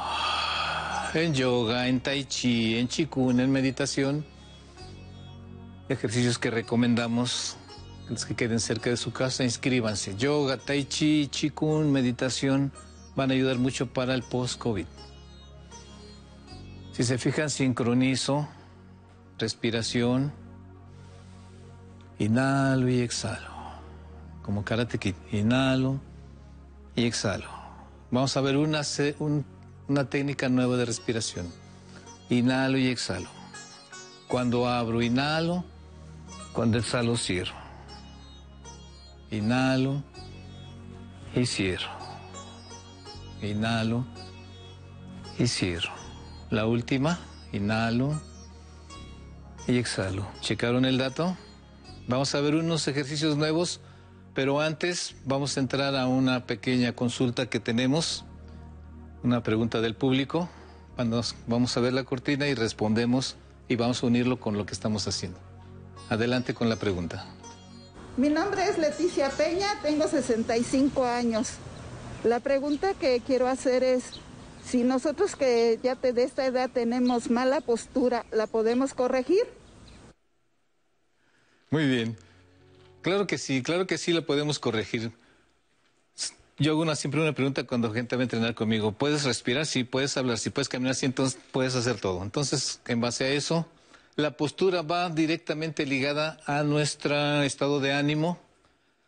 En 1.14 1.34
yoga, 1.34 1.88
en 1.88 2.00
tai 2.00 2.26
chi, 2.26 2.78
en 2.78 2.86
chikun, 2.86 3.40
en 3.40 3.50
meditación. 3.50 4.24
Ejercicios 5.88 6.38
que 6.38 6.52
recomendamos. 6.52 7.56
Los 8.08 8.26
que 8.26 8.36
queden 8.36 8.60
cerca 8.60 8.90
de 8.90 8.96
su 8.96 9.12
casa, 9.12 9.42
inscríbanse. 9.42 10.16
Yoga, 10.16 10.58
tai 10.58 10.84
chi, 10.84 11.26
chikun, 11.26 11.90
meditación 11.90 12.70
van 13.16 13.32
a 13.32 13.34
ayudar 13.34 13.58
mucho 13.58 13.92
para 13.92 14.14
el 14.14 14.22
post-COVID. 14.22 14.86
Si 16.92 17.02
se 17.02 17.18
fijan, 17.18 17.50
sincronizo, 17.50 18.48
respiración, 19.38 20.32
inhalo 22.18 22.88
y 22.88 23.00
exhalo. 23.00 23.50
Como 24.42 24.64
karate 24.64 24.98
kid, 24.98 25.14
inhalo 25.32 26.00
y 26.94 27.06
exhalo. 27.06 27.48
Vamos 28.10 28.36
a 28.36 28.40
ver 28.40 28.56
una, 28.56 28.82
un, 29.18 29.44
una 29.88 30.08
técnica 30.08 30.48
nueva 30.48 30.76
de 30.76 30.84
respiración. 30.84 31.46
Inhalo 32.30 32.78
y 32.78 32.88
exhalo. 32.88 33.28
Cuando 34.28 34.68
abro, 34.68 35.02
inhalo. 35.02 35.64
Cuando 36.52 36.78
exhalo, 36.78 37.16
cierro. 37.16 37.54
Inhalo 39.30 40.02
y 41.34 41.46
cierro. 41.46 41.88
inhalo 43.42 44.06
y 45.38 45.46
cierro. 45.48 45.90
La 46.50 46.66
última, 46.66 47.18
inhalo 47.52 48.20
y 49.66 49.78
exhalo. 49.78 50.26
¿Checaron 50.40 50.84
el 50.84 50.98
dato? 50.98 51.36
Vamos 52.06 52.34
a 52.34 52.40
ver 52.40 52.54
unos 52.54 52.86
ejercicios 52.88 53.36
nuevos, 53.36 53.80
pero 54.34 54.60
antes 54.60 55.16
vamos 55.24 55.56
a 55.56 55.60
entrar 55.60 55.96
a 55.96 56.06
una 56.06 56.46
pequeña 56.46 56.92
consulta 56.92 57.46
que 57.46 57.60
tenemos, 57.60 58.24
una 59.22 59.42
pregunta 59.42 59.80
del 59.80 59.94
público. 59.94 60.48
Vamos 60.96 61.76
a 61.76 61.80
ver 61.80 61.92
la 61.92 62.04
cortina 62.04 62.46
y 62.46 62.54
respondemos 62.54 63.36
y 63.68 63.76
vamos 63.76 64.02
a 64.02 64.06
unirlo 64.06 64.38
con 64.38 64.56
lo 64.56 64.66
que 64.66 64.74
estamos 64.74 65.08
haciendo. 65.08 65.38
Adelante 66.10 66.54
con 66.54 66.68
la 66.68 66.76
pregunta. 66.76 67.26
Mi 68.16 68.28
nombre 68.28 68.68
es 68.68 68.78
Leticia 68.78 69.30
Peña, 69.30 69.66
tengo 69.82 70.06
65 70.06 71.04
años. 71.04 71.54
La 72.22 72.40
pregunta 72.40 72.94
que 72.94 73.20
quiero 73.26 73.48
hacer 73.48 73.82
es, 73.82 74.04
si 74.64 74.82
nosotros 74.82 75.36
que 75.36 75.78
ya 75.82 75.94
de 75.94 76.22
esta 76.22 76.46
edad 76.46 76.70
tenemos 76.70 77.30
mala 77.30 77.60
postura, 77.60 78.24
¿la 78.32 78.46
podemos 78.46 78.94
corregir? 78.94 79.44
Muy 81.70 81.86
bien. 81.86 82.16
Claro 83.02 83.26
que 83.26 83.36
sí, 83.36 83.62
claro 83.62 83.86
que 83.86 83.98
sí 83.98 84.12
la 84.12 84.22
podemos 84.22 84.58
corregir. 84.58 85.12
Yo 86.56 86.72
hago 86.72 86.82
una, 86.82 86.94
siempre 86.94 87.20
una 87.20 87.32
pregunta 87.32 87.64
cuando 87.64 87.92
gente 87.92 88.14
va 88.14 88.22
a 88.22 88.24
entrenar 88.24 88.54
conmigo. 88.54 88.92
¿Puedes 88.92 89.24
respirar? 89.24 89.66
Sí. 89.66 89.82
¿Puedes 89.82 90.16
hablar? 90.16 90.38
Sí. 90.38 90.50
¿Puedes 90.50 90.68
caminar? 90.68 90.94
Sí. 90.94 91.04
Entonces 91.04 91.38
puedes 91.50 91.74
hacer 91.74 92.00
todo. 92.00 92.22
Entonces, 92.22 92.80
en 92.86 93.00
base 93.00 93.24
a 93.24 93.28
eso, 93.28 93.66
la 94.14 94.36
postura 94.36 94.82
va 94.82 95.10
directamente 95.10 95.84
ligada 95.84 96.38
a 96.46 96.62
nuestro 96.62 97.42
estado 97.42 97.80
de 97.80 97.92
ánimo, 97.92 98.38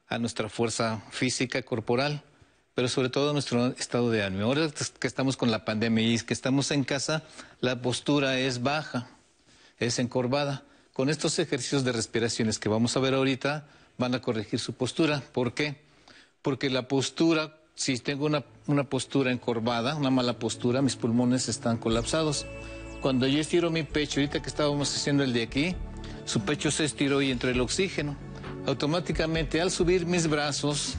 a 0.09 0.19
nuestra 0.19 0.49
fuerza 0.49 1.05
física, 1.11 1.63
corporal, 1.63 2.25
pero 2.77 2.89
sobre 2.89 3.09
todo 3.09 3.33
nuestro 3.33 3.69
estado 3.79 4.11
de 4.11 4.23
ánimo. 4.23 4.45
Ahora 4.45 4.69
que 5.01 5.07
estamos 5.07 5.39
con 5.39 5.51
la 5.51 5.65
pandemia 5.65 6.07
y 6.07 6.19
que 6.19 6.35
estamos 6.35 6.71
en 6.71 6.85
casa, 6.85 7.23
la 7.63 7.81
postura 7.81 8.39
es 8.39 8.63
baja, 8.63 9.09
es 9.79 9.99
encorvada. 9.99 10.63
Con 10.93 11.09
estos 11.09 11.39
ejercicios 11.39 11.85
de 11.85 11.93
respiraciones 11.93 12.59
que 12.59 12.69
vamos 12.69 12.95
a 12.95 13.01
ver 13.01 13.15
ahorita, 13.15 13.67
van 13.97 14.15
a 14.15 14.21
corregir 14.21 14.61
su 14.61 14.75
postura. 14.75 15.23
¿Por 15.33 15.55
qué? 15.55 15.81
Porque 16.43 16.69
la 16.69 16.87
postura, 16.87 17.57
si 17.75 17.97
tengo 17.97 18.27
una, 18.27 18.45
una 18.67 18.85
postura 18.85 19.33
encorvada, 19.33 19.97
una 19.97 20.11
mala 20.11 20.39
postura, 20.39 20.83
mis 20.83 20.97
pulmones 20.97 21.49
están 21.49 21.79
colapsados. 21.79 22.45
Cuando 23.01 23.27
yo 23.27 23.41
estiro 23.41 23.71
mi 23.71 23.85
pecho, 23.85 24.21
ahorita 24.21 24.43
que 24.43 24.51
estábamos 24.51 24.95
haciendo 24.95 25.25
el 25.25 25.33
de 25.33 25.45
aquí, 25.45 25.75
su 26.27 26.41
pecho 26.41 26.71
se 26.71 26.85
estiró 26.85 27.23
y 27.23 27.31
entró 27.31 27.49
el 27.49 27.61
oxígeno. 27.63 28.19
Automáticamente 28.67 29.63
al 29.63 29.71
subir 29.71 30.05
mis 30.05 30.27
brazos 30.27 30.99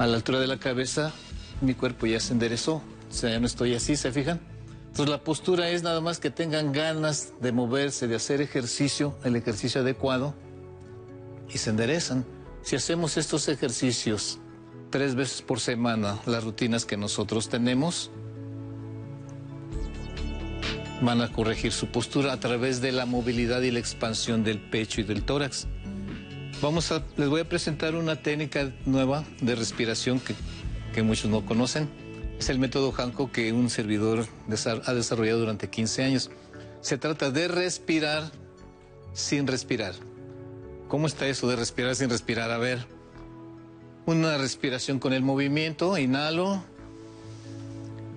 a 0.00 0.06
la 0.06 0.16
altura 0.16 0.40
de 0.40 0.46
la 0.46 0.56
cabeza, 0.56 1.12
mi 1.60 1.74
cuerpo 1.74 2.06
ya 2.06 2.18
se 2.20 2.32
enderezó. 2.32 2.76
O 2.76 3.12
sea, 3.12 3.28
ya 3.28 3.38
no 3.38 3.44
estoy 3.44 3.74
así, 3.74 3.96
¿se 3.96 4.10
fijan? 4.10 4.40
Entonces 4.86 5.10
la 5.10 5.22
postura 5.22 5.68
es 5.68 5.82
nada 5.82 6.00
más 6.00 6.18
que 6.18 6.30
tengan 6.30 6.72
ganas 6.72 7.34
de 7.42 7.52
moverse, 7.52 8.08
de 8.08 8.16
hacer 8.16 8.40
ejercicio, 8.40 9.14
el 9.24 9.36
ejercicio 9.36 9.82
adecuado, 9.82 10.34
y 11.52 11.58
se 11.58 11.68
enderezan. 11.68 12.24
Si 12.62 12.76
hacemos 12.76 13.18
estos 13.18 13.46
ejercicios 13.48 14.38
tres 14.88 15.14
veces 15.14 15.42
por 15.42 15.60
semana, 15.60 16.18
las 16.24 16.44
rutinas 16.44 16.86
que 16.86 16.96
nosotros 16.96 17.50
tenemos, 17.50 18.10
van 21.02 21.20
a 21.20 21.30
corregir 21.30 21.72
su 21.72 21.88
postura 21.88 22.32
a 22.32 22.40
través 22.40 22.80
de 22.80 22.92
la 22.92 23.04
movilidad 23.04 23.60
y 23.60 23.70
la 23.70 23.80
expansión 23.80 24.44
del 24.44 24.60
pecho 24.60 25.02
y 25.02 25.04
del 25.04 25.24
tórax. 25.24 25.66
Vamos 26.62 26.92
a, 26.92 27.02
les 27.16 27.28
voy 27.30 27.40
a 27.40 27.48
presentar 27.48 27.94
una 27.94 28.16
técnica 28.16 28.70
nueva 28.84 29.24
de 29.40 29.54
respiración 29.54 30.20
que, 30.20 30.34
que 30.92 31.02
muchos 31.02 31.30
no 31.30 31.46
conocen. 31.46 31.88
Es 32.38 32.50
el 32.50 32.58
método 32.58 32.92
Hanko 32.92 33.32
que 33.32 33.50
un 33.54 33.70
servidor 33.70 34.26
ha 34.84 34.94
desarrollado 34.94 35.40
durante 35.40 35.70
15 35.70 36.04
años. 36.04 36.30
Se 36.82 36.98
trata 36.98 37.30
de 37.30 37.48
respirar 37.48 38.30
sin 39.14 39.46
respirar. 39.46 39.94
¿Cómo 40.88 41.06
está 41.06 41.26
eso 41.28 41.48
de 41.48 41.56
respirar 41.56 41.96
sin 41.96 42.10
respirar? 42.10 42.50
A 42.50 42.58
ver, 42.58 42.86
una 44.04 44.36
respiración 44.36 44.98
con 44.98 45.14
el 45.14 45.22
movimiento, 45.22 45.96
inhalo 45.96 46.62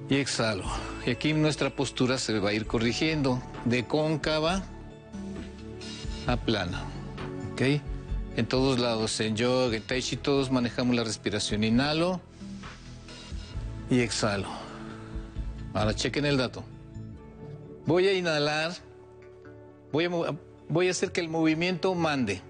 y 0.09 0.15
exhalo. 0.15 0.65
Y 1.05 1.11
aquí 1.11 1.31
nuestra 1.33 1.69
postura 1.69 2.17
se 2.17 2.39
va 2.39 2.49
a 2.49 2.53
ir 2.53 2.67
corrigiendo 2.67 3.41
de 3.63 3.87
cóncava 3.87 4.65
a 6.27 6.35
plana. 6.35 6.83
¿Ok? 7.53 7.92
En 8.35 8.47
todos 8.47 8.79
lados, 8.79 9.19
en 9.19 9.35
yoga, 9.35 9.77
en 9.77 9.83
tai 9.83 10.01
chi, 10.01 10.17
todos 10.17 10.49
manejamos 10.49 10.95
la 10.95 11.03
respiración. 11.03 11.63
Inhalo 11.63 12.19
y 13.89 13.99
exhalo. 13.99 14.47
Ahora 15.73 15.93
chequen 15.93 16.25
el 16.25 16.37
dato. 16.37 16.63
Voy 17.85 18.07
a 18.07 18.13
inhalar, 18.13 18.73
voy 19.91 20.05
a, 20.05 20.09
voy 20.67 20.87
a 20.87 20.91
hacer 20.91 21.11
que 21.11 21.21
el 21.21 21.29
movimiento 21.29 21.93
mande. 21.93 22.41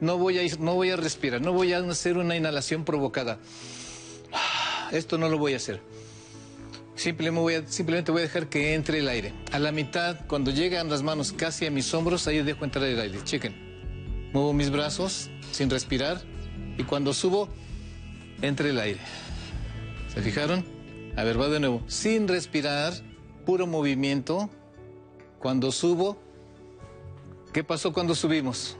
No 0.00 0.18
voy, 0.18 0.38
a, 0.38 0.56
no 0.58 0.74
voy 0.74 0.90
a 0.90 0.96
respirar, 0.96 1.40
no 1.40 1.52
voy 1.52 1.72
a 1.72 1.78
hacer 1.78 2.18
una 2.18 2.34
inhalación 2.34 2.84
provocada. 2.84 3.38
Esto 4.90 5.18
no 5.18 5.28
lo 5.28 5.38
voy 5.38 5.52
a 5.52 5.56
hacer. 5.56 5.80
Simplemente 6.96 7.40
voy, 7.40 7.54
a, 7.54 7.66
simplemente 7.68 8.10
voy 8.10 8.20
a 8.20 8.24
dejar 8.24 8.48
que 8.48 8.74
entre 8.74 8.98
el 8.98 9.08
aire. 9.08 9.32
A 9.52 9.60
la 9.60 9.70
mitad, 9.70 10.26
cuando 10.26 10.50
llegan 10.50 10.88
las 10.88 11.02
manos 11.02 11.32
casi 11.32 11.66
a 11.66 11.70
mis 11.70 11.94
hombros, 11.94 12.26
ahí 12.26 12.42
dejo 12.42 12.64
entrar 12.64 12.84
el 12.84 12.98
aire. 12.98 13.20
Chequen. 13.22 13.71
Muevo 14.32 14.52
mis 14.52 14.70
brazos 14.70 15.30
sin 15.50 15.68
respirar 15.68 16.22
y 16.78 16.84
cuando 16.84 17.12
subo, 17.12 17.48
entre 18.40 18.70
el 18.70 18.78
aire. 18.78 19.00
¿Se 20.12 20.20
fijaron? 20.22 20.64
A 21.16 21.24
ver, 21.24 21.40
va 21.40 21.48
de 21.48 21.60
nuevo. 21.60 21.82
Sin 21.86 22.28
respirar, 22.28 22.94
puro 23.44 23.66
movimiento. 23.66 24.50
Cuando 25.38 25.72
subo, 25.72 26.16
¿qué 27.52 27.64
pasó 27.64 27.92
cuando 27.92 28.14
subimos? 28.14 28.76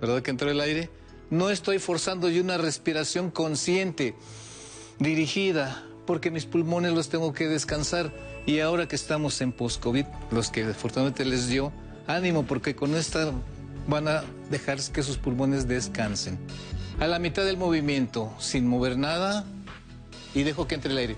¿Verdad 0.00 0.22
que 0.22 0.30
entró 0.30 0.50
el 0.50 0.60
aire? 0.60 0.90
No 1.30 1.50
estoy 1.50 1.78
forzando 1.78 2.28
yo 2.28 2.42
una 2.42 2.58
respiración 2.58 3.30
consciente, 3.30 4.14
dirigida, 4.98 5.84
porque 6.06 6.30
mis 6.30 6.46
pulmones 6.46 6.92
los 6.92 7.08
tengo 7.08 7.32
que 7.32 7.48
descansar. 7.48 8.12
Y 8.46 8.60
ahora 8.60 8.88
que 8.88 8.96
estamos 8.96 9.40
en 9.40 9.52
post-COVID, 9.52 10.06
los 10.30 10.50
que 10.50 10.64
afortunadamente 10.64 11.24
les 11.24 11.48
dio 11.48 11.72
ánimo, 12.06 12.44
porque 12.44 12.74
con 12.74 12.94
esta 12.94 13.32
van 13.90 14.08
a 14.08 14.24
dejar 14.50 14.78
que 14.92 15.02
sus 15.02 15.18
pulmones 15.18 15.68
descansen. 15.68 16.38
A 16.98 17.06
la 17.06 17.18
mitad 17.18 17.44
del 17.44 17.56
movimiento, 17.56 18.32
sin 18.38 18.66
mover 18.66 18.96
nada, 18.96 19.44
y 20.34 20.42
dejo 20.44 20.66
que 20.66 20.76
entre 20.76 20.92
el 20.92 20.98
aire. 20.98 21.16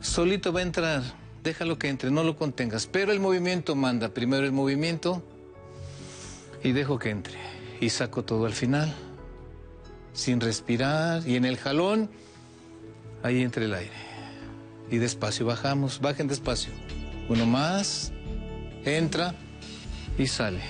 Solito 0.00 0.52
va 0.52 0.60
a 0.60 0.62
entrar, 0.62 1.02
déjalo 1.42 1.78
que 1.78 1.88
entre, 1.88 2.10
no 2.10 2.22
lo 2.22 2.36
contengas. 2.36 2.86
Pero 2.86 3.12
el 3.12 3.20
movimiento 3.20 3.74
manda. 3.74 4.10
Primero 4.10 4.46
el 4.46 4.52
movimiento 4.52 5.22
y 6.62 6.72
dejo 6.72 6.98
que 6.98 7.10
entre. 7.10 7.38
Y 7.80 7.90
saco 7.90 8.24
todo 8.24 8.46
al 8.46 8.52
final, 8.52 8.94
sin 10.12 10.40
respirar. 10.40 11.26
Y 11.26 11.36
en 11.36 11.44
el 11.44 11.56
jalón, 11.56 12.10
ahí 13.22 13.42
entre 13.42 13.64
el 13.64 13.74
aire. 13.74 14.08
Y 14.90 14.98
despacio 14.98 15.46
bajamos, 15.46 16.00
bajen 16.00 16.28
despacio. 16.28 16.72
Uno 17.28 17.44
más, 17.44 18.12
entra 18.84 19.34
y 20.16 20.26
sale. 20.26 20.62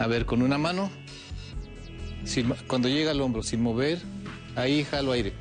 A 0.00 0.06
ver, 0.06 0.24
con 0.24 0.40
una 0.40 0.56
mano, 0.56 0.90
cuando 2.66 2.88
llega 2.88 3.10
al 3.10 3.20
hombro, 3.20 3.42
sin 3.42 3.62
mover, 3.62 3.98
ahí 4.56 4.82
jalo 4.82 5.12
aire 5.12 5.34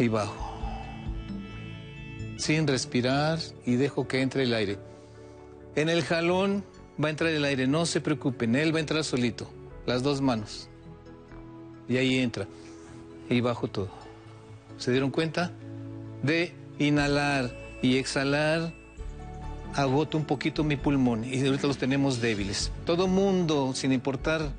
y 0.00 0.08
bajo. 0.08 0.58
Sin 2.38 2.66
respirar 2.66 3.38
y 3.64 3.76
dejo 3.76 4.08
que 4.08 4.20
entre 4.20 4.42
el 4.42 4.52
aire. 4.52 4.78
En 5.76 5.88
el 5.88 6.02
jalón 6.02 6.64
va 7.02 7.06
a 7.06 7.10
entrar 7.12 7.30
el 7.30 7.44
aire, 7.44 7.68
no 7.68 7.86
se 7.86 8.00
preocupen, 8.00 8.56
él 8.56 8.74
va 8.74 8.78
a 8.78 8.80
entrar 8.80 9.04
solito, 9.04 9.48
las 9.86 10.02
dos 10.02 10.20
manos. 10.20 10.68
Y 11.88 11.98
ahí 11.98 12.18
entra. 12.18 12.48
Y 13.30 13.42
bajo 13.42 13.68
todo. 13.68 13.90
¿Se 14.76 14.90
dieron 14.90 15.12
cuenta? 15.12 15.52
De 16.24 16.52
inhalar 16.80 17.56
y 17.80 17.98
exhalar, 17.98 18.74
agoto 19.74 20.18
un 20.18 20.24
poquito 20.24 20.64
mi 20.64 20.76
pulmón 20.76 21.24
y 21.24 21.44
ahorita 21.44 21.66
los 21.66 21.78
tenemos 21.78 22.20
débiles. 22.20 22.70
Todo 22.84 23.06
mundo, 23.06 23.72
sin 23.74 23.92
importar 23.92 24.52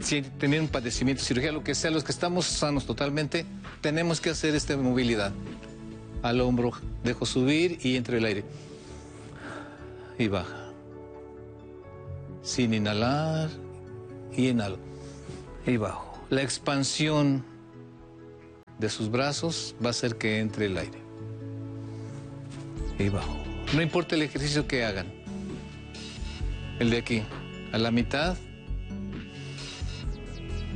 si 0.00 0.22
tener 0.22 0.60
un 0.60 0.68
padecimiento, 0.68 1.22
cirugía, 1.22 1.52
lo 1.52 1.62
que 1.62 1.74
sea, 1.74 1.90
los 1.90 2.04
que 2.04 2.12
estamos 2.12 2.46
sanos 2.46 2.86
totalmente, 2.86 3.44
tenemos 3.80 4.20
que 4.20 4.30
hacer 4.30 4.54
esta 4.54 4.76
movilidad. 4.76 5.32
Al 6.22 6.40
hombro 6.40 6.72
dejo 7.04 7.26
subir 7.26 7.78
y 7.82 7.96
entre 7.96 8.18
el 8.18 8.24
aire. 8.24 8.44
Y 10.18 10.28
baja. 10.28 10.70
Sin 12.42 12.74
inhalar 12.74 13.50
y 14.36 14.48
inhalo. 14.48 14.78
Y 15.66 15.76
bajo. 15.76 16.18
La 16.30 16.42
expansión 16.42 17.44
de 18.78 18.88
sus 18.88 19.10
brazos 19.10 19.74
va 19.82 19.88
a 19.88 19.90
hacer 19.90 20.16
que 20.16 20.40
entre 20.40 20.66
el 20.66 20.78
aire. 20.78 20.98
Y 22.98 23.08
bajo. 23.08 23.39
No 23.74 23.82
importa 23.82 24.16
el 24.16 24.22
ejercicio 24.22 24.66
que 24.66 24.84
hagan. 24.84 25.06
El 26.78 26.90
de 26.90 26.98
aquí. 26.98 27.22
A 27.72 27.78
la 27.78 27.92
mitad 27.92 28.36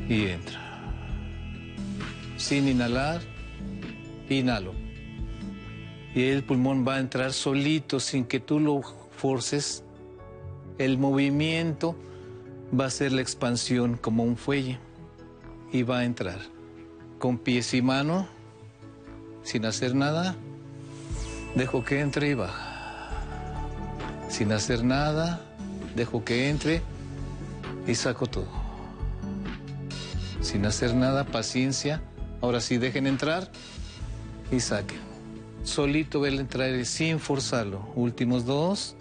y 0.08 0.26
entra. 0.26 0.60
sin 2.36 2.68
inhalar, 2.68 3.22
inhalo. 4.28 4.74
Y 6.14 6.24
el 6.24 6.44
pulmón 6.44 6.86
va 6.86 6.96
a 6.96 7.00
entrar 7.00 7.32
solito 7.32 7.98
sin 7.98 8.24
que 8.26 8.38
tú 8.38 8.60
lo 8.60 8.82
forces. 9.16 9.82
El 10.78 10.98
movimiento 10.98 11.96
va 12.78 12.86
a 12.86 12.90
ser 12.90 13.12
la 13.12 13.22
expansión 13.22 13.96
como 13.96 14.24
un 14.24 14.36
fuelle 14.36 14.78
y 15.72 15.82
va 15.82 16.00
a 16.00 16.04
entrar 16.04 16.38
con 17.18 17.38
pies 17.38 17.72
y 17.74 17.82
mano, 17.82 18.28
sin 19.42 19.64
hacer 19.64 19.94
nada. 19.94 20.36
Dejo 21.54 21.84
que 21.84 22.00
entre 22.00 22.28
y 22.28 22.34
baja. 22.34 22.73
Sin 24.34 24.50
hacer 24.50 24.82
nada, 24.82 25.40
dejo 25.94 26.24
que 26.24 26.48
entre 26.48 26.82
y 27.86 27.94
saco 27.94 28.26
todo. 28.26 28.48
Sin 30.40 30.66
hacer 30.66 30.92
nada, 30.92 31.24
paciencia. 31.24 32.02
Ahora 32.40 32.60
sí, 32.60 32.78
dejen 32.78 33.06
entrar 33.06 33.48
y 34.50 34.58
saquen. 34.58 34.98
Solito 35.62 36.18
ver 36.18 36.32
entrar 36.32 36.84
sin 36.84 37.20
forzarlo. 37.20 37.86
Últimos 37.94 38.44
dos. 38.44 38.96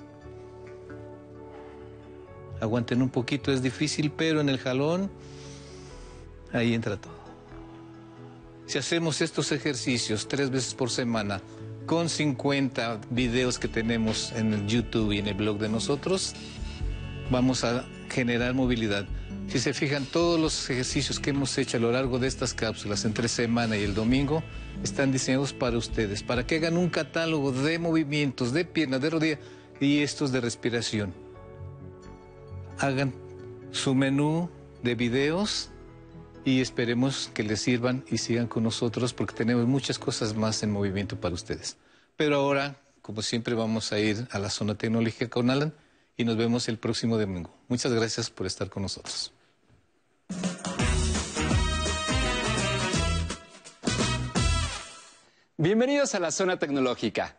Aguanten 2.62 3.02
un 3.02 3.10
poquito, 3.10 3.52
es 3.52 3.64
difícil, 3.64 4.12
pero 4.12 4.40
en 4.40 4.50
el 4.50 4.60
jalón, 4.60 5.10
ahí 6.52 6.76
entra 6.76 6.96
todo. 6.98 7.18
Si 8.68 8.78
hacemos 8.78 9.20
estos 9.20 9.52
ejercicios 9.52 10.28
tres 10.28 10.52
veces 10.52 10.76
por 10.76 10.92
semana, 10.92 11.42
con 11.86 12.10
50 12.10 13.02
videos 13.10 13.60
que 13.60 13.68
tenemos 13.68 14.32
en 14.34 14.68
YouTube 14.68 15.12
y 15.12 15.20
en 15.20 15.28
el 15.28 15.34
blog 15.34 15.58
de 15.60 15.70
nosotros, 15.70 16.34
vamos 17.30 17.64
a 17.64 17.86
generar 18.10 18.54
movilidad. 18.54 19.06
Si 19.48 19.60
se 19.60 19.74
fijan, 19.74 20.06
todos 20.06 20.40
los 20.40 20.70
ejercicios 20.70 21.20
que 21.20 21.32
hemos 21.32 21.58
hecho 21.58 21.78
a 21.78 21.80
lo 21.80 21.92
largo 21.92 22.18
de 22.18 22.28
estas 22.28 22.54
cápsulas 22.54 23.06
entre 23.06 23.28
semana 23.28 23.78
y 23.78 23.84
el 23.84 23.94
domingo 23.94 24.42
están 24.84 25.12
diseñados 25.12 25.54
para 25.54 25.78
ustedes, 25.78 26.24
para 26.24 26.48
que 26.48 26.56
hagan 26.56 26.78
un 26.78 26.90
catálogo 26.90 27.52
de 27.52 27.78
movimientos, 27.78 28.54
de 28.54 28.66
piernas, 28.66 29.02
de 29.02 29.10
rodilla 29.10 29.40
y 29.80 30.00
estos 30.00 30.32
de 30.32 30.42
respiración. 30.42 31.14
Hagan 32.80 33.14
su 33.72 33.94
menú 33.94 34.50
de 34.82 34.96
videos 34.96 35.70
y 36.46 36.62
esperemos 36.62 37.30
que 37.34 37.44
les 37.44 37.62
sirvan 37.62 38.04
y 38.10 38.18
sigan 38.18 38.48
con 38.48 38.64
nosotros 38.64 39.14
porque 39.14 39.34
tenemos 39.34 39.66
muchas 39.66 39.98
cosas 39.98 40.36
más 40.36 40.62
en 40.64 40.72
movimiento 40.72 41.20
para 41.20 41.34
ustedes. 41.34 41.78
Pero 42.18 42.36
ahora, 42.36 42.76
como 43.02 43.22
siempre, 43.22 43.54
vamos 43.56 43.92
a 43.94 44.00
ir 44.00 44.28
a 44.32 44.40
la 44.40 44.50
zona 44.50 44.76
tecnológica 44.76 45.30
con 45.30 45.50
Alan 45.50 45.74
y 46.18 46.26
nos 46.26 46.38
vemos 46.38 46.68
el 46.68 46.78
próximo 46.78 47.18
domingo. 47.18 47.54
Muchas 47.68 47.94
gracias 47.94 48.30
por 48.30 48.46
estar 48.46 48.70
con 48.70 48.84
nosotros. 48.84 49.32
Bienvenidos 55.58 56.14
a 56.16 56.20
la 56.20 56.32
zona 56.32 56.60
tecnológica. 56.60 57.38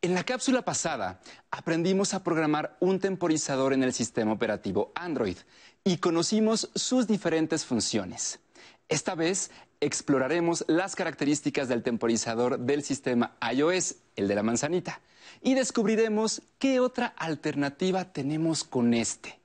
En 0.00 0.14
la 0.14 0.24
cápsula 0.24 0.62
pasada 0.62 1.20
aprendimos 1.50 2.14
a 2.14 2.22
programar 2.22 2.76
un 2.80 3.00
temporizador 3.00 3.72
en 3.72 3.82
el 3.82 3.92
sistema 3.92 4.32
operativo 4.32 4.92
Android 4.94 5.36
y 5.84 5.98
conocimos 5.98 6.70
sus 6.74 7.06
diferentes 7.06 7.64
funciones. 7.64 8.40
Esta 8.88 9.14
vez 9.14 9.50
exploraremos 9.80 10.64
las 10.68 10.94
características 10.94 11.68
del 11.68 11.82
temporizador 11.82 12.58
del 12.60 12.82
sistema 12.82 13.36
iOS, 13.52 13.96
el 14.14 14.28
de 14.28 14.34
la 14.34 14.42
manzanita, 14.42 15.00
y 15.42 15.54
descubriremos 15.54 16.42
qué 16.58 16.78
otra 16.80 17.06
alternativa 17.06 18.12
tenemos 18.12 18.62
con 18.64 18.94
este. 18.94 19.40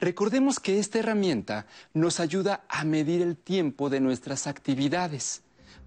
Recordemos 0.00 0.58
que 0.58 0.80
esta 0.80 0.98
herramienta 0.98 1.66
nos 1.92 2.18
ayuda 2.18 2.64
a 2.68 2.84
medir 2.84 3.22
el 3.22 3.36
tiempo 3.36 3.90
de 3.90 4.00
nuestras 4.00 4.46
actividades. 4.46 5.42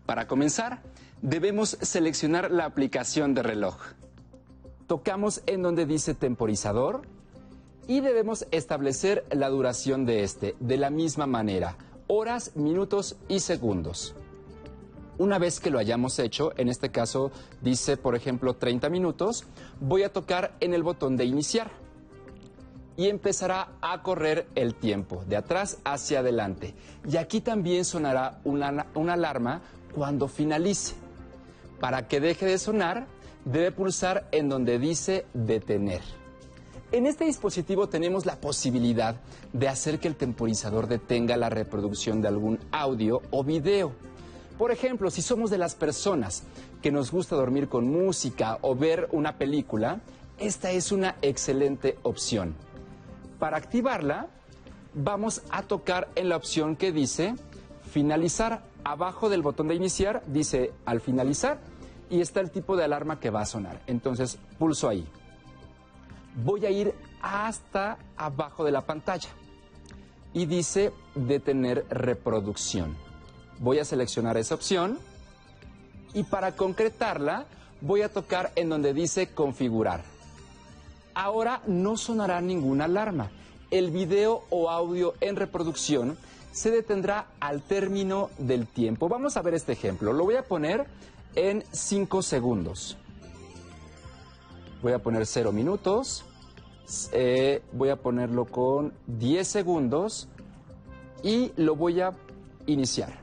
Para 0.06 0.28
comenzar, 0.28 0.82
debemos 1.22 1.78
seleccionar 1.82 2.52
la 2.52 2.66
aplicación 2.66 3.34
de 3.34 3.44
reloj. 3.44 3.78
Tocamos 4.88 5.42
en 5.46 5.62
donde 5.62 5.86
dice 5.86 6.14
temporizador 6.14 7.02
y 7.86 8.00
debemos 8.00 8.48
establecer 8.52 9.26
la 9.32 9.50
duración 9.50 10.06
de 10.06 10.24
este 10.24 10.56
de 10.62 10.78
la 10.78 10.90
misma 10.90 11.28
manera, 11.28 11.78
horas, 12.08 12.56
minutos 12.56 13.16
y 13.28 13.40
segundos. 13.40 14.16
Una 15.18 15.40
vez 15.40 15.60
que 15.60 15.72
lo 15.72 15.80
hayamos 15.80 16.20
hecho, 16.20 16.52
en 16.58 16.70
este 16.70 16.90
caso 16.90 17.32
dice, 17.62 17.98
por 17.98 18.16
ejemplo, 18.16 18.56
30 18.56 18.90
minutos, 18.90 19.46
voy 19.80 20.04
a 20.04 20.14
tocar 20.14 20.56
en 20.60 20.74
el 20.74 20.84
botón 20.84 21.18
de 21.18 21.26
iniciar 21.26 21.72
y 22.98 23.10
empezará 23.10 23.70
a 23.82 24.02
correr 24.02 24.48
el 24.56 24.76
tiempo 24.76 25.24
de 25.28 25.38
atrás 25.38 25.80
hacia 25.84 26.20
adelante. 26.20 26.74
Y 27.08 27.18
aquí 27.18 27.42
también 27.42 27.86
sonará 27.86 28.40
una, 28.44 28.88
una 28.96 29.14
alarma 29.14 29.62
cuando 29.94 30.28
finalice. 30.28 30.96
Para 31.80 32.08
que 32.08 32.20
deje 32.20 32.46
de 32.46 32.58
sonar, 32.58 33.08
debe 33.46 33.72
pulsar 33.72 34.28
en 34.32 34.50
donde 34.50 34.80
dice 34.80 35.26
detener. 35.34 36.02
En 36.90 37.06
este 37.06 37.26
dispositivo 37.26 37.90
tenemos 37.90 38.26
la 38.26 38.38
posibilidad 38.38 39.18
de 39.52 39.68
hacer 39.68 40.00
que 40.00 40.08
el 40.08 40.16
temporizador 40.16 40.88
detenga 40.88 41.36
la 41.36 41.50
reproducción 41.50 42.22
de 42.22 42.30
algún 42.30 42.60
audio 42.72 43.22
o 43.30 43.44
video. 43.44 43.92
Por 44.58 44.72
ejemplo, 44.72 45.12
si 45.12 45.22
somos 45.22 45.50
de 45.50 45.58
las 45.58 45.76
personas 45.76 46.44
que 46.82 46.94
nos 46.94 47.12
gusta 47.12 47.36
dormir 47.36 47.68
con 47.68 47.92
música 47.92 48.58
o 48.62 48.74
ver 48.74 49.10
una 49.12 49.38
película, 49.38 50.00
esta 50.40 50.72
es 50.72 50.94
una 50.94 51.18
excelente 51.22 51.98
opción. 52.04 52.56
Para 53.38 53.58
activarla, 53.58 54.28
vamos 54.94 55.42
a 55.50 55.64
tocar 55.64 56.08
en 56.16 56.30
la 56.30 56.38
opción 56.38 56.78
que 56.78 56.94
dice 56.94 57.36
finalizar. 57.92 58.64
Abajo 58.86 59.28
del 59.28 59.42
botón 59.42 59.68
de 59.68 59.76
iniciar 59.76 60.24
dice 60.28 60.72
al 60.86 61.02
finalizar 61.02 61.60
y 62.10 62.22
está 62.22 62.40
el 62.40 62.50
tipo 62.50 62.78
de 62.78 62.86
alarma 62.86 63.20
que 63.20 63.30
va 63.30 63.42
a 63.42 63.46
sonar. 63.46 63.82
Entonces 63.88 64.40
pulso 64.58 64.88
ahí 64.88 65.06
voy 66.38 66.66
a 66.66 66.70
ir 66.70 66.94
hasta 67.22 67.98
abajo 68.16 68.64
de 68.64 68.72
la 68.72 68.82
pantalla 68.82 69.30
y 70.34 70.46
dice 70.46 70.92
detener 71.16 71.86
reproducción. 71.90 72.96
Voy 73.60 73.80
a 73.80 73.86
seleccionar 73.86 74.38
esa 74.38 74.56
opción 74.56 75.00
y 76.14 76.24
para 76.24 76.56
concretarla 76.56 77.46
voy 77.82 78.02
a 78.02 78.10
tocar 78.10 78.52
en 78.56 78.70
donde 78.70 78.94
dice 78.94 79.28
configurar. 79.28 80.04
Ahora 81.16 81.62
no 81.66 81.98
sonará 81.98 82.40
ninguna 82.42 82.86
alarma. 82.86 83.32
El 83.72 83.90
video 83.90 84.44
o 84.50 84.70
audio 84.70 85.16
en 85.20 85.36
reproducción 85.36 86.18
se 86.52 86.70
detendrá 86.70 87.28
al 87.40 87.62
término 87.62 88.30
del 88.38 88.68
tiempo. 88.68 89.10
Vamos 89.10 89.38
a 89.38 89.42
ver 89.42 89.56
este 89.56 89.74
ejemplo. 89.74 90.14
Lo 90.14 90.24
voy 90.24 90.36
a 90.36 90.44
poner 90.44 90.86
en 91.36 91.64
5 91.72 92.22
segundos. 92.22 92.98
Voy 94.82 94.94
a 94.94 95.00
poner 95.00 95.26
0 95.26 95.52
minutos. 95.52 96.24
Eh, 97.12 97.62
voy 97.74 97.90
a 97.90 97.98
ponerlo 97.98 98.46
con 98.46 98.94
10 99.08 99.46
segundos 99.46 100.30
y 101.22 101.52
lo 101.58 101.76
voy 101.76 102.00
a 102.00 102.12
iniciar. 102.66 103.20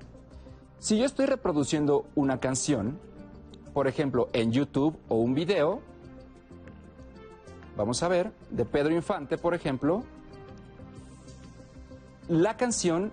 Si 0.78 0.98
yo 0.98 1.06
estoy 1.06 1.26
reproduciendo 1.26 2.04
una 2.14 2.40
canción, 2.40 2.98
por 3.72 3.88
ejemplo, 3.88 4.28
en 4.34 4.52
YouTube 4.52 4.98
o 5.08 5.16
un 5.16 5.34
video, 5.34 5.80
vamos 7.76 8.02
a 8.02 8.08
ver, 8.08 8.32
de 8.50 8.66
Pedro 8.66 8.94
Infante, 8.94 9.38
por 9.38 9.54
ejemplo, 9.54 10.04
la 12.28 12.58
canción 12.58 13.12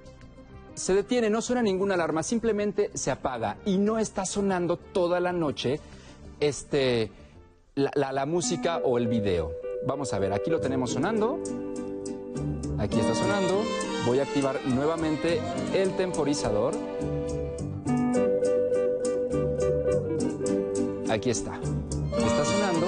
se 0.74 0.94
detiene, 0.94 1.30
no 1.30 1.42
suena 1.42 1.62
ninguna 1.62 1.94
alarma, 1.94 2.24
simplemente 2.24 2.92
se 2.94 3.10
apaga 3.10 3.58
y 3.66 3.78
no 3.78 4.00
está 4.00 4.26
sonando 4.26 4.76
toda 4.76 5.22
la 5.22 5.32
noche 5.32 5.80
este, 6.42 7.10
la, 7.76 8.12
la 8.12 8.26
música 8.26 8.82
o 8.84 8.98
el 8.98 9.08
video. 9.08 9.70
Vamos 9.86 10.13
a 10.13 10.20
ver, 10.20 10.32
aquí 10.32 10.52
lo 10.52 10.60
tenemos 10.60 10.91
sonando. 10.91 11.39
Aquí 12.78 13.00
está 13.00 13.15
sonando. 13.15 13.63
Voy 14.06 14.20
a 14.20 14.24
activar 14.24 14.60
nuevamente 14.65 15.39
el 15.74 15.96
temporizador. 15.96 16.76
Aquí 21.10 21.32
está. 21.32 21.60
Está 21.60 22.46
sonando. 22.46 22.88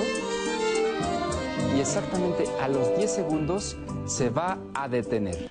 Y 1.75 1.79
exactamente 1.79 2.45
a 2.61 2.67
los 2.67 2.95
10 2.95 3.11
segundos 3.11 3.75
se 4.05 4.29
va 4.29 4.59
a 4.75 4.87
detener. 4.87 5.49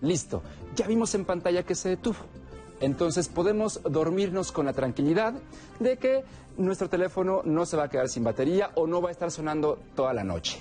Listo. 0.00 0.42
Ya 0.76 0.86
vimos 0.86 1.14
en 1.14 1.24
pantalla 1.24 1.64
que 1.64 1.74
se 1.74 1.88
detuvo. 1.88 2.18
Entonces 2.80 3.28
podemos 3.28 3.80
dormirnos 3.82 4.52
con 4.52 4.66
la 4.66 4.72
tranquilidad 4.72 5.34
de 5.80 5.96
que 5.96 6.24
nuestro 6.56 6.88
teléfono 6.88 7.42
no 7.44 7.66
se 7.66 7.76
va 7.76 7.84
a 7.84 7.88
quedar 7.88 8.08
sin 8.08 8.22
batería 8.22 8.70
o 8.76 8.86
no 8.86 9.02
va 9.02 9.08
a 9.08 9.12
estar 9.12 9.30
sonando 9.30 9.78
toda 9.96 10.12
la 10.12 10.22
noche. 10.22 10.60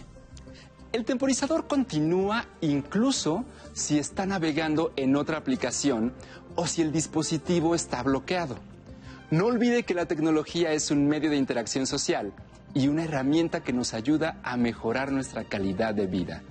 El 0.94 1.04
temporizador 1.06 1.68
continúa 1.68 2.48
incluso 2.62 3.44
si 3.74 3.98
está 3.98 4.28
navegando 4.28 4.94
en 4.96 5.16
otra 5.16 5.40
aplicación 5.40 6.14
o 6.56 6.68
si 6.68 6.84
el 6.84 6.92
dispositivo 6.92 7.74
está 7.74 8.04
bloqueado. 8.04 8.60
No 9.32 9.48
olvide 9.48 9.82
que 9.82 9.96
la 9.96 10.06
tecnología 10.06 10.72
es 10.72 10.92
un 10.92 11.08
medio 11.08 11.32
de 11.32 11.38
interacción 11.38 11.88
social 11.88 12.32
y 12.76 12.90
una 12.90 13.06
herramienta 13.06 13.64
que 13.64 13.74
nos 13.74 13.96
ayuda 13.96 14.40
a 14.44 14.56
mejorar 14.56 15.12
nuestra 15.12 15.46
calidad 15.46 15.96
de 15.96 16.06
vida. 16.06 16.44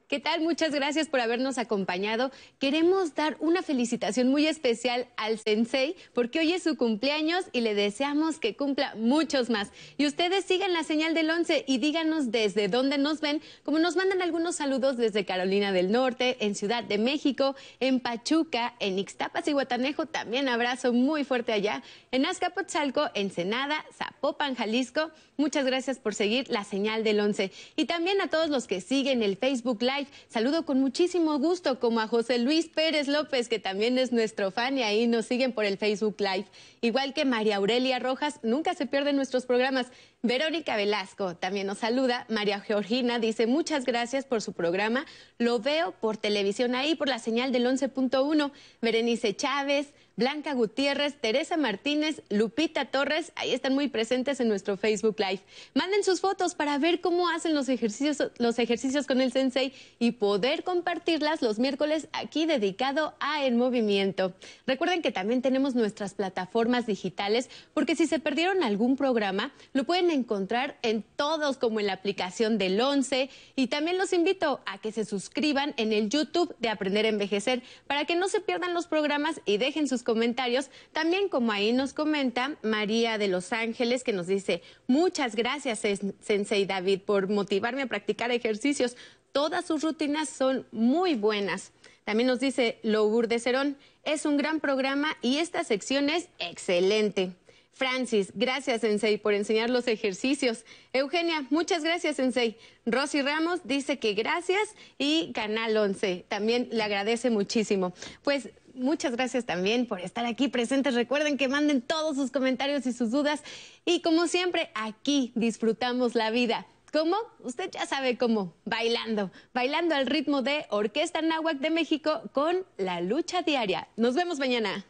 ¿Qué 0.09 0.19
tal? 0.19 0.41
Muchas 0.41 0.71
gracias 0.71 1.07
por 1.07 1.21
habernos 1.21 1.57
acompañado. 1.57 2.29
Queremos 2.59 3.15
dar 3.15 3.37
una 3.39 3.63
felicitación 3.63 4.27
muy 4.27 4.47
especial 4.47 5.07
al 5.15 5.39
Sensei 5.39 5.95
porque 6.13 6.39
hoy 6.39 6.51
es 6.51 6.63
su 6.63 6.75
cumpleaños 6.75 7.45
y 7.53 7.61
le 7.61 7.73
deseamos 7.73 8.37
que 8.37 8.55
cumpla 8.55 8.93
muchos 8.95 9.49
más. 9.49 9.71
Y 9.97 10.05
ustedes 10.05 10.43
sigan 10.43 10.73
la 10.73 10.83
señal 10.83 11.13
del 11.13 11.29
11 11.29 11.63
y 11.67 11.77
díganos 11.77 12.31
desde 12.31 12.67
dónde 12.67 12.97
nos 12.97 13.21
ven, 13.21 13.41
como 13.63 13.79
nos 13.79 13.95
mandan 13.95 14.21
algunos 14.21 14.57
saludos 14.57 14.97
desde 14.97 15.25
Carolina 15.25 15.71
del 15.71 15.91
Norte, 15.91 16.37
en 16.41 16.53
Ciudad 16.53 16.83
de 16.83 16.97
México, 16.97 17.55
en 17.79 18.01
Pachuca, 18.01 18.75
en 18.79 18.99
Ixtapas 18.99 19.47
y 19.47 19.53
Guatanejo, 19.53 20.05
también 20.05 20.49
abrazo 20.49 20.91
muy 20.91 21.23
fuerte 21.23 21.53
allá, 21.53 21.81
en 22.11 22.25
Azcapotzalco, 22.25 23.09
Ensenada, 23.13 23.83
Zapopan, 23.93 24.55
Jalisco. 24.55 25.11
Muchas 25.37 25.65
gracias 25.65 25.97
por 25.97 26.13
seguir 26.13 26.49
la 26.49 26.63
señal 26.63 27.03
del 27.03 27.19
11 27.19 27.51
y 27.75 27.85
también 27.85 28.21
a 28.21 28.27
todos 28.27 28.49
los 28.49 28.67
que 28.67 28.81
siguen 28.81 29.23
el 29.23 29.37
Facebook 29.37 29.81
Live 29.81 30.02
Saludo 30.27 30.65
con 30.65 30.79
muchísimo 30.79 31.37
gusto 31.39 31.79
como 31.79 31.99
a 31.99 32.07
José 32.07 32.39
Luis 32.39 32.67
Pérez 32.67 33.07
López, 33.07 33.49
que 33.49 33.59
también 33.59 33.97
es 33.97 34.11
nuestro 34.11 34.51
fan 34.51 34.77
y 34.77 34.83
ahí 34.83 35.07
nos 35.07 35.25
siguen 35.25 35.53
por 35.53 35.65
el 35.65 35.77
Facebook 35.77 36.15
Live. 36.19 36.45
Igual 36.81 37.13
que 37.13 37.25
María 37.25 37.57
Aurelia 37.57 37.99
Rojas, 37.99 38.39
nunca 38.43 38.73
se 38.73 38.85
pierden 38.85 39.15
nuestros 39.15 39.45
programas. 39.45 39.87
Verónica 40.21 40.77
Velasco 40.77 41.35
también 41.35 41.67
nos 41.67 41.79
saluda. 41.79 42.25
María 42.29 42.61
Georgina 42.61 43.19
dice 43.19 43.45
muchas 43.45 43.83
gracias 43.83 44.23
por 44.23 44.41
su 44.41 44.53
programa. 44.53 45.05
Lo 45.37 45.59
veo 45.59 45.91
por 45.99 46.15
televisión 46.15 46.75
ahí, 46.75 46.95
por 46.95 47.09
la 47.09 47.19
señal 47.19 47.51
del 47.51 47.65
11.1. 47.65 48.51
Berenice 48.81 49.35
Chávez, 49.35 49.93
Blanca 50.15 50.53
Gutiérrez, 50.53 51.15
Teresa 51.19 51.57
Martínez, 51.57 52.21
Lupita 52.29 52.85
Torres, 52.85 53.31
ahí 53.35 53.51
están 53.51 53.73
muy 53.73 53.87
presentes 53.87 54.39
en 54.39 54.47
nuestro 54.47 54.77
Facebook 54.77 55.15
Live. 55.17 55.41
Manden 55.73 56.03
sus 56.03 56.21
fotos 56.21 56.53
para 56.53 56.77
ver 56.77 57.01
cómo 57.01 57.29
hacen 57.29 57.55
los 57.55 57.67
ejercicios, 57.67 58.31
los 58.37 58.59
ejercicios 58.59 59.07
con 59.07 59.21
el 59.21 59.31
Sensei 59.31 59.73
y 59.97 60.11
poder 60.11 60.63
compartirlas 60.63 61.41
los 61.41 61.57
miércoles 61.57 62.09
aquí 62.13 62.45
dedicado 62.45 63.15
a 63.19 63.43
El 63.43 63.55
Movimiento. 63.55 64.35
Recuerden 64.67 65.01
que 65.01 65.11
también 65.11 65.41
tenemos 65.41 65.73
nuestras 65.73 66.13
plataformas 66.13 66.85
digitales 66.85 67.49
porque 67.73 67.95
si 67.95 68.05
se 68.05 68.19
perdieron 68.19 68.61
algún 68.61 68.95
programa, 68.97 69.51
lo 69.73 69.83
pueden 69.83 70.11
encontrar 70.11 70.77
en 70.83 71.03
todos 71.15 71.57
como 71.57 71.79
en 71.79 71.87
la 71.87 71.93
aplicación 71.93 72.59
del 72.59 72.79
11 72.79 73.31
y 73.55 73.67
también 73.67 73.97
los 73.97 74.13
invito 74.13 74.61
a 74.67 74.77
que 74.77 74.91
se 74.91 75.05
suscriban 75.05 75.73
en 75.77 75.91
el 75.91 76.09
YouTube 76.09 76.55
de 76.59 76.69
Aprender 76.69 77.05
a 77.05 77.09
Envejecer 77.09 77.63
para 77.87 78.05
que 78.05 78.15
no 78.15 78.29
se 78.29 78.41
pierdan 78.41 78.75
los 78.75 78.85
programas 78.85 79.41
y 79.45 79.57
dejen 79.57 79.87
sus 79.87 80.02
comentarios. 80.03 80.69
También 80.91 81.29
como 81.29 81.51
ahí 81.51 81.73
nos 81.73 81.93
comenta 81.93 82.55
María 82.61 83.17
de 83.17 83.27
Los 83.27 83.53
Ángeles 83.53 84.03
que 84.03 84.13
nos 84.13 84.27
dice, 84.27 84.61
muchas 84.87 85.35
gracias 85.35 85.79
Sensei 86.21 86.65
David 86.65 87.01
por 87.01 87.29
motivarme 87.29 87.83
a 87.83 87.87
practicar 87.87 88.31
ejercicios. 88.31 88.95
Todas 89.31 89.65
sus 89.65 89.81
rutinas 89.81 90.29
son 90.29 90.67
muy 90.71 91.15
buenas. 91.15 91.71
También 92.03 92.27
nos 92.27 92.39
dice 92.39 92.79
Lourdes 92.83 93.29
de 93.29 93.39
Cerón, 93.39 93.77
es 94.03 94.25
un 94.25 94.37
gran 94.37 94.59
programa 94.59 95.17
y 95.21 95.37
esta 95.37 95.63
sección 95.63 96.09
es 96.09 96.27
excelente. 96.37 97.31
Francis, 97.73 98.31
gracias 98.35 98.81
Sensei 98.81 99.17
por 99.17 99.33
enseñar 99.33 99.69
los 99.69 99.87
ejercicios. 99.87 100.63
Eugenia, 100.93 101.45
muchas 101.49 101.83
gracias 101.83 102.17
Sensei. 102.17 102.55
Rosy 102.85 103.23
Ramos 103.23 103.61
dice 103.63 103.97
que 103.97 104.13
gracias 104.13 104.75
y 104.99 105.31
Canal 105.33 105.75
11 105.75 106.25
también 106.27 106.67
le 106.71 106.83
agradece 106.83 107.31
muchísimo. 107.31 107.93
Pues 108.23 108.49
muchas 108.73 109.13
gracias 109.13 109.45
también 109.45 109.85
por 109.85 109.99
estar 109.99 110.25
aquí 110.25 110.47
presentes. 110.47 110.95
Recuerden 110.95 111.37
que 111.37 111.47
manden 111.47 111.81
todos 111.81 112.15
sus 112.15 112.31
comentarios 112.31 112.85
y 112.85 112.93
sus 112.93 113.11
dudas. 113.11 113.43
Y 113.85 114.01
como 114.01 114.27
siempre, 114.27 114.69
aquí 114.75 115.31
disfrutamos 115.35 116.15
la 116.15 116.31
vida. 116.31 116.65
¿Cómo? 116.91 117.17
Usted 117.39 117.71
ya 117.71 117.87
sabe 117.87 118.17
cómo, 118.19 118.53
bailando, 118.65 119.31
bailando 119.51 119.95
al 119.95 120.05
ritmo 120.05 120.43
de 120.43 120.67
Orquesta 120.69 121.23
Náhuac 121.23 121.57
de 121.57 121.71
México 121.71 122.21
con 122.33 122.65
la 122.77 123.01
lucha 123.01 123.41
diaria. 123.41 123.87
Nos 123.97 124.13
vemos 124.13 124.37
mañana. 124.37 124.85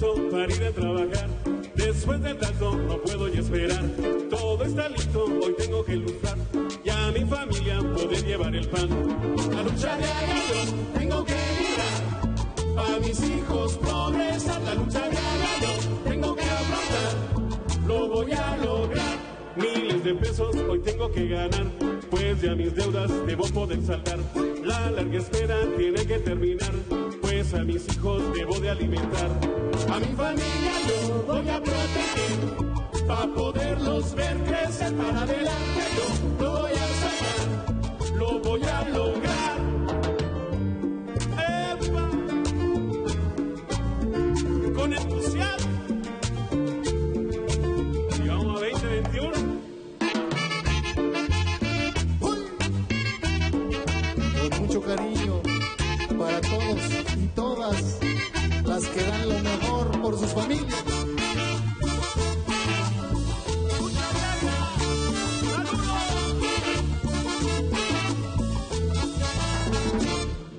Para 0.00 0.52
ir 0.52 0.64
a 0.64 0.72
trabajar. 0.72 1.28
Después 1.76 2.20
de 2.22 2.34
tanto 2.34 2.74
no 2.74 2.98
puedo 2.98 3.28
ya 3.28 3.40
esperar. 3.40 3.84
Todo 4.28 4.64
está 4.64 4.88
listo, 4.88 5.24
hoy 5.24 5.54
tengo 5.56 5.84
que 5.84 5.96
luchar. 5.96 6.36
Ya 6.84 7.12
mi 7.12 7.24
familia 7.24 7.78
puede 7.78 8.22
llevar 8.22 8.54
el 8.54 8.68
pan. 8.68 8.88
La 9.54 9.62
lucha 9.62 9.96
diaria 9.96 10.42
yo 10.48 10.98
tengo 10.98 11.24
que 11.24 11.34
librar. 11.34 12.74
Para 12.74 12.98
mis 13.00 13.20
hijos 13.22 13.78
progresar. 13.78 14.62
La 14.62 14.74
lucha 14.74 15.00
diaria 15.08 15.50
yo 15.62 16.10
tengo 16.10 16.34
que 16.34 16.44
afrontar. 16.44 17.86
Lo 17.86 18.08
voy 18.08 18.32
a 18.32 18.56
lograr. 18.56 19.18
Miles 19.56 20.02
de 20.02 20.14
pesos 20.14 20.56
hoy 20.68 20.80
tengo 20.80 21.10
que 21.12 21.28
ganar. 21.28 21.66
Pues 22.10 22.42
ya 22.42 22.54
mis 22.54 22.74
deudas 22.74 23.10
debo 23.26 23.44
poder 23.48 23.80
saldar. 23.82 24.18
La 24.64 24.90
larga 24.90 25.18
espera 25.18 25.56
tiene 25.76 26.04
que 26.04 26.18
terminar 26.18 26.73
a 27.56 27.64
mis 27.64 27.86
hijos 27.88 28.22
debo 28.34 28.58
de 28.60 28.70
alimentar. 28.70 29.30
A 29.92 29.98
mi 29.98 30.06
familia 30.16 30.72
yo 30.88 31.24
voy 31.26 31.48
a 31.48 31.60
proteger, 31.60 33.06
para 33.06 33.26
poderlos 33.34 34.14
ver 34.14 34.36
crecer 34.44 34.94
para 34.94 35.22
adelante 35.22 35.82
yo 35.96 36.33
que 58.82 59.04
dan 59.04 59.28
lo 59.28 59.38
mejor 59.38 60.00
por 60.00 60.18
sus 60.18 60.32
familias. 60.32 60.84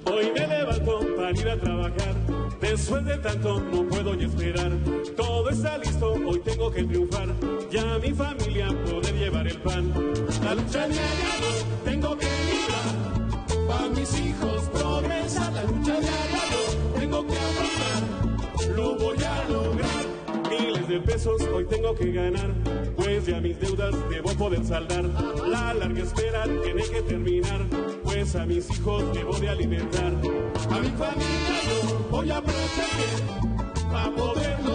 Hoy 0.06 0.32
me 0.34 0.48
levanto 0.48 1.00
para 1.18 1.32
ir 1.32 1.50
a 1.50 1.60
trabajar. 1.60 2.16
Después 2.62 3.04
de 3.04 3.18
tanto 3.18 3.60
no 3.60 3.86
puedo 3.90 4.16
ni 4.16 4.24
esperar. 4.24 4.72
Todo 5.18 5.50
está 5.50 5.78
listo, 5.78 6.14
hoy 6.14 6.40
tengo 6.40 6.72
que 6.72 6.84
triunfar. 6.84 7.28
Ya 7.70 8.00
mi 8.00 8.14
familia 8.14 8.70
poder 8.86 9.14
llevar 9.14 9.46
el 9.46 9.62
pan. 9.62 9.94
La 10.42 10.56
lucha 10.56 10.88
diaria 10.88 11.32
tengo 11.84 12.18
que 12.18 12.28
librar. 12.48 13.68
Para 13.68 13.90
mis 13.90 14.20
hijos 14.22 14.70
progresar 14.72 15.52
la 15.52 15.64
lucha 15.64 16.00
diaria 16.00 16.46
tengo 17.00 17.28
que 17.28 17.34
afrontar, 17.34 17.85
lo 18.70 18.96
voy 18.98 19.18
a 19.24 19.50
lograr. 19.50 20.06
Miles 20.50 20.88
de 20.88 21.00
pesos 21.00 21.42
hoy 21.54 21.66
tengo 21.66 21.96
que 21.96 22.12
ganar, 22.12 22.54
pues 22.96 23.26
ya 23.26 23.40
mis 23.40 23.60
deudas 23.60 23.96
debo 24.10 24.30
poder 24.34 24.64
saldar. 24.64 25.06
La 25.48 25.74
larga 25.74 26.04
espera 26.04 26.44
tiene 26.64 26.84
que 26.84 27.02
terminar, 27.02 27.62
pues 28.04 28.36
a 28.36 28.46
mis 28.46 28.70
hijos 28.70 29.14
debo 29.14 29.38
de 29.38 29.50
alimentar. 29.50 30.14
A 30.70 30.80
mi 30.80 30.90
familia 30.90 31.58
yo 31.68 32.00
voy 32.10 32.32
a 32.32 32.42
proteger, 32.42 33.24
para 33.92 34.12
poderlos 34.16 34.75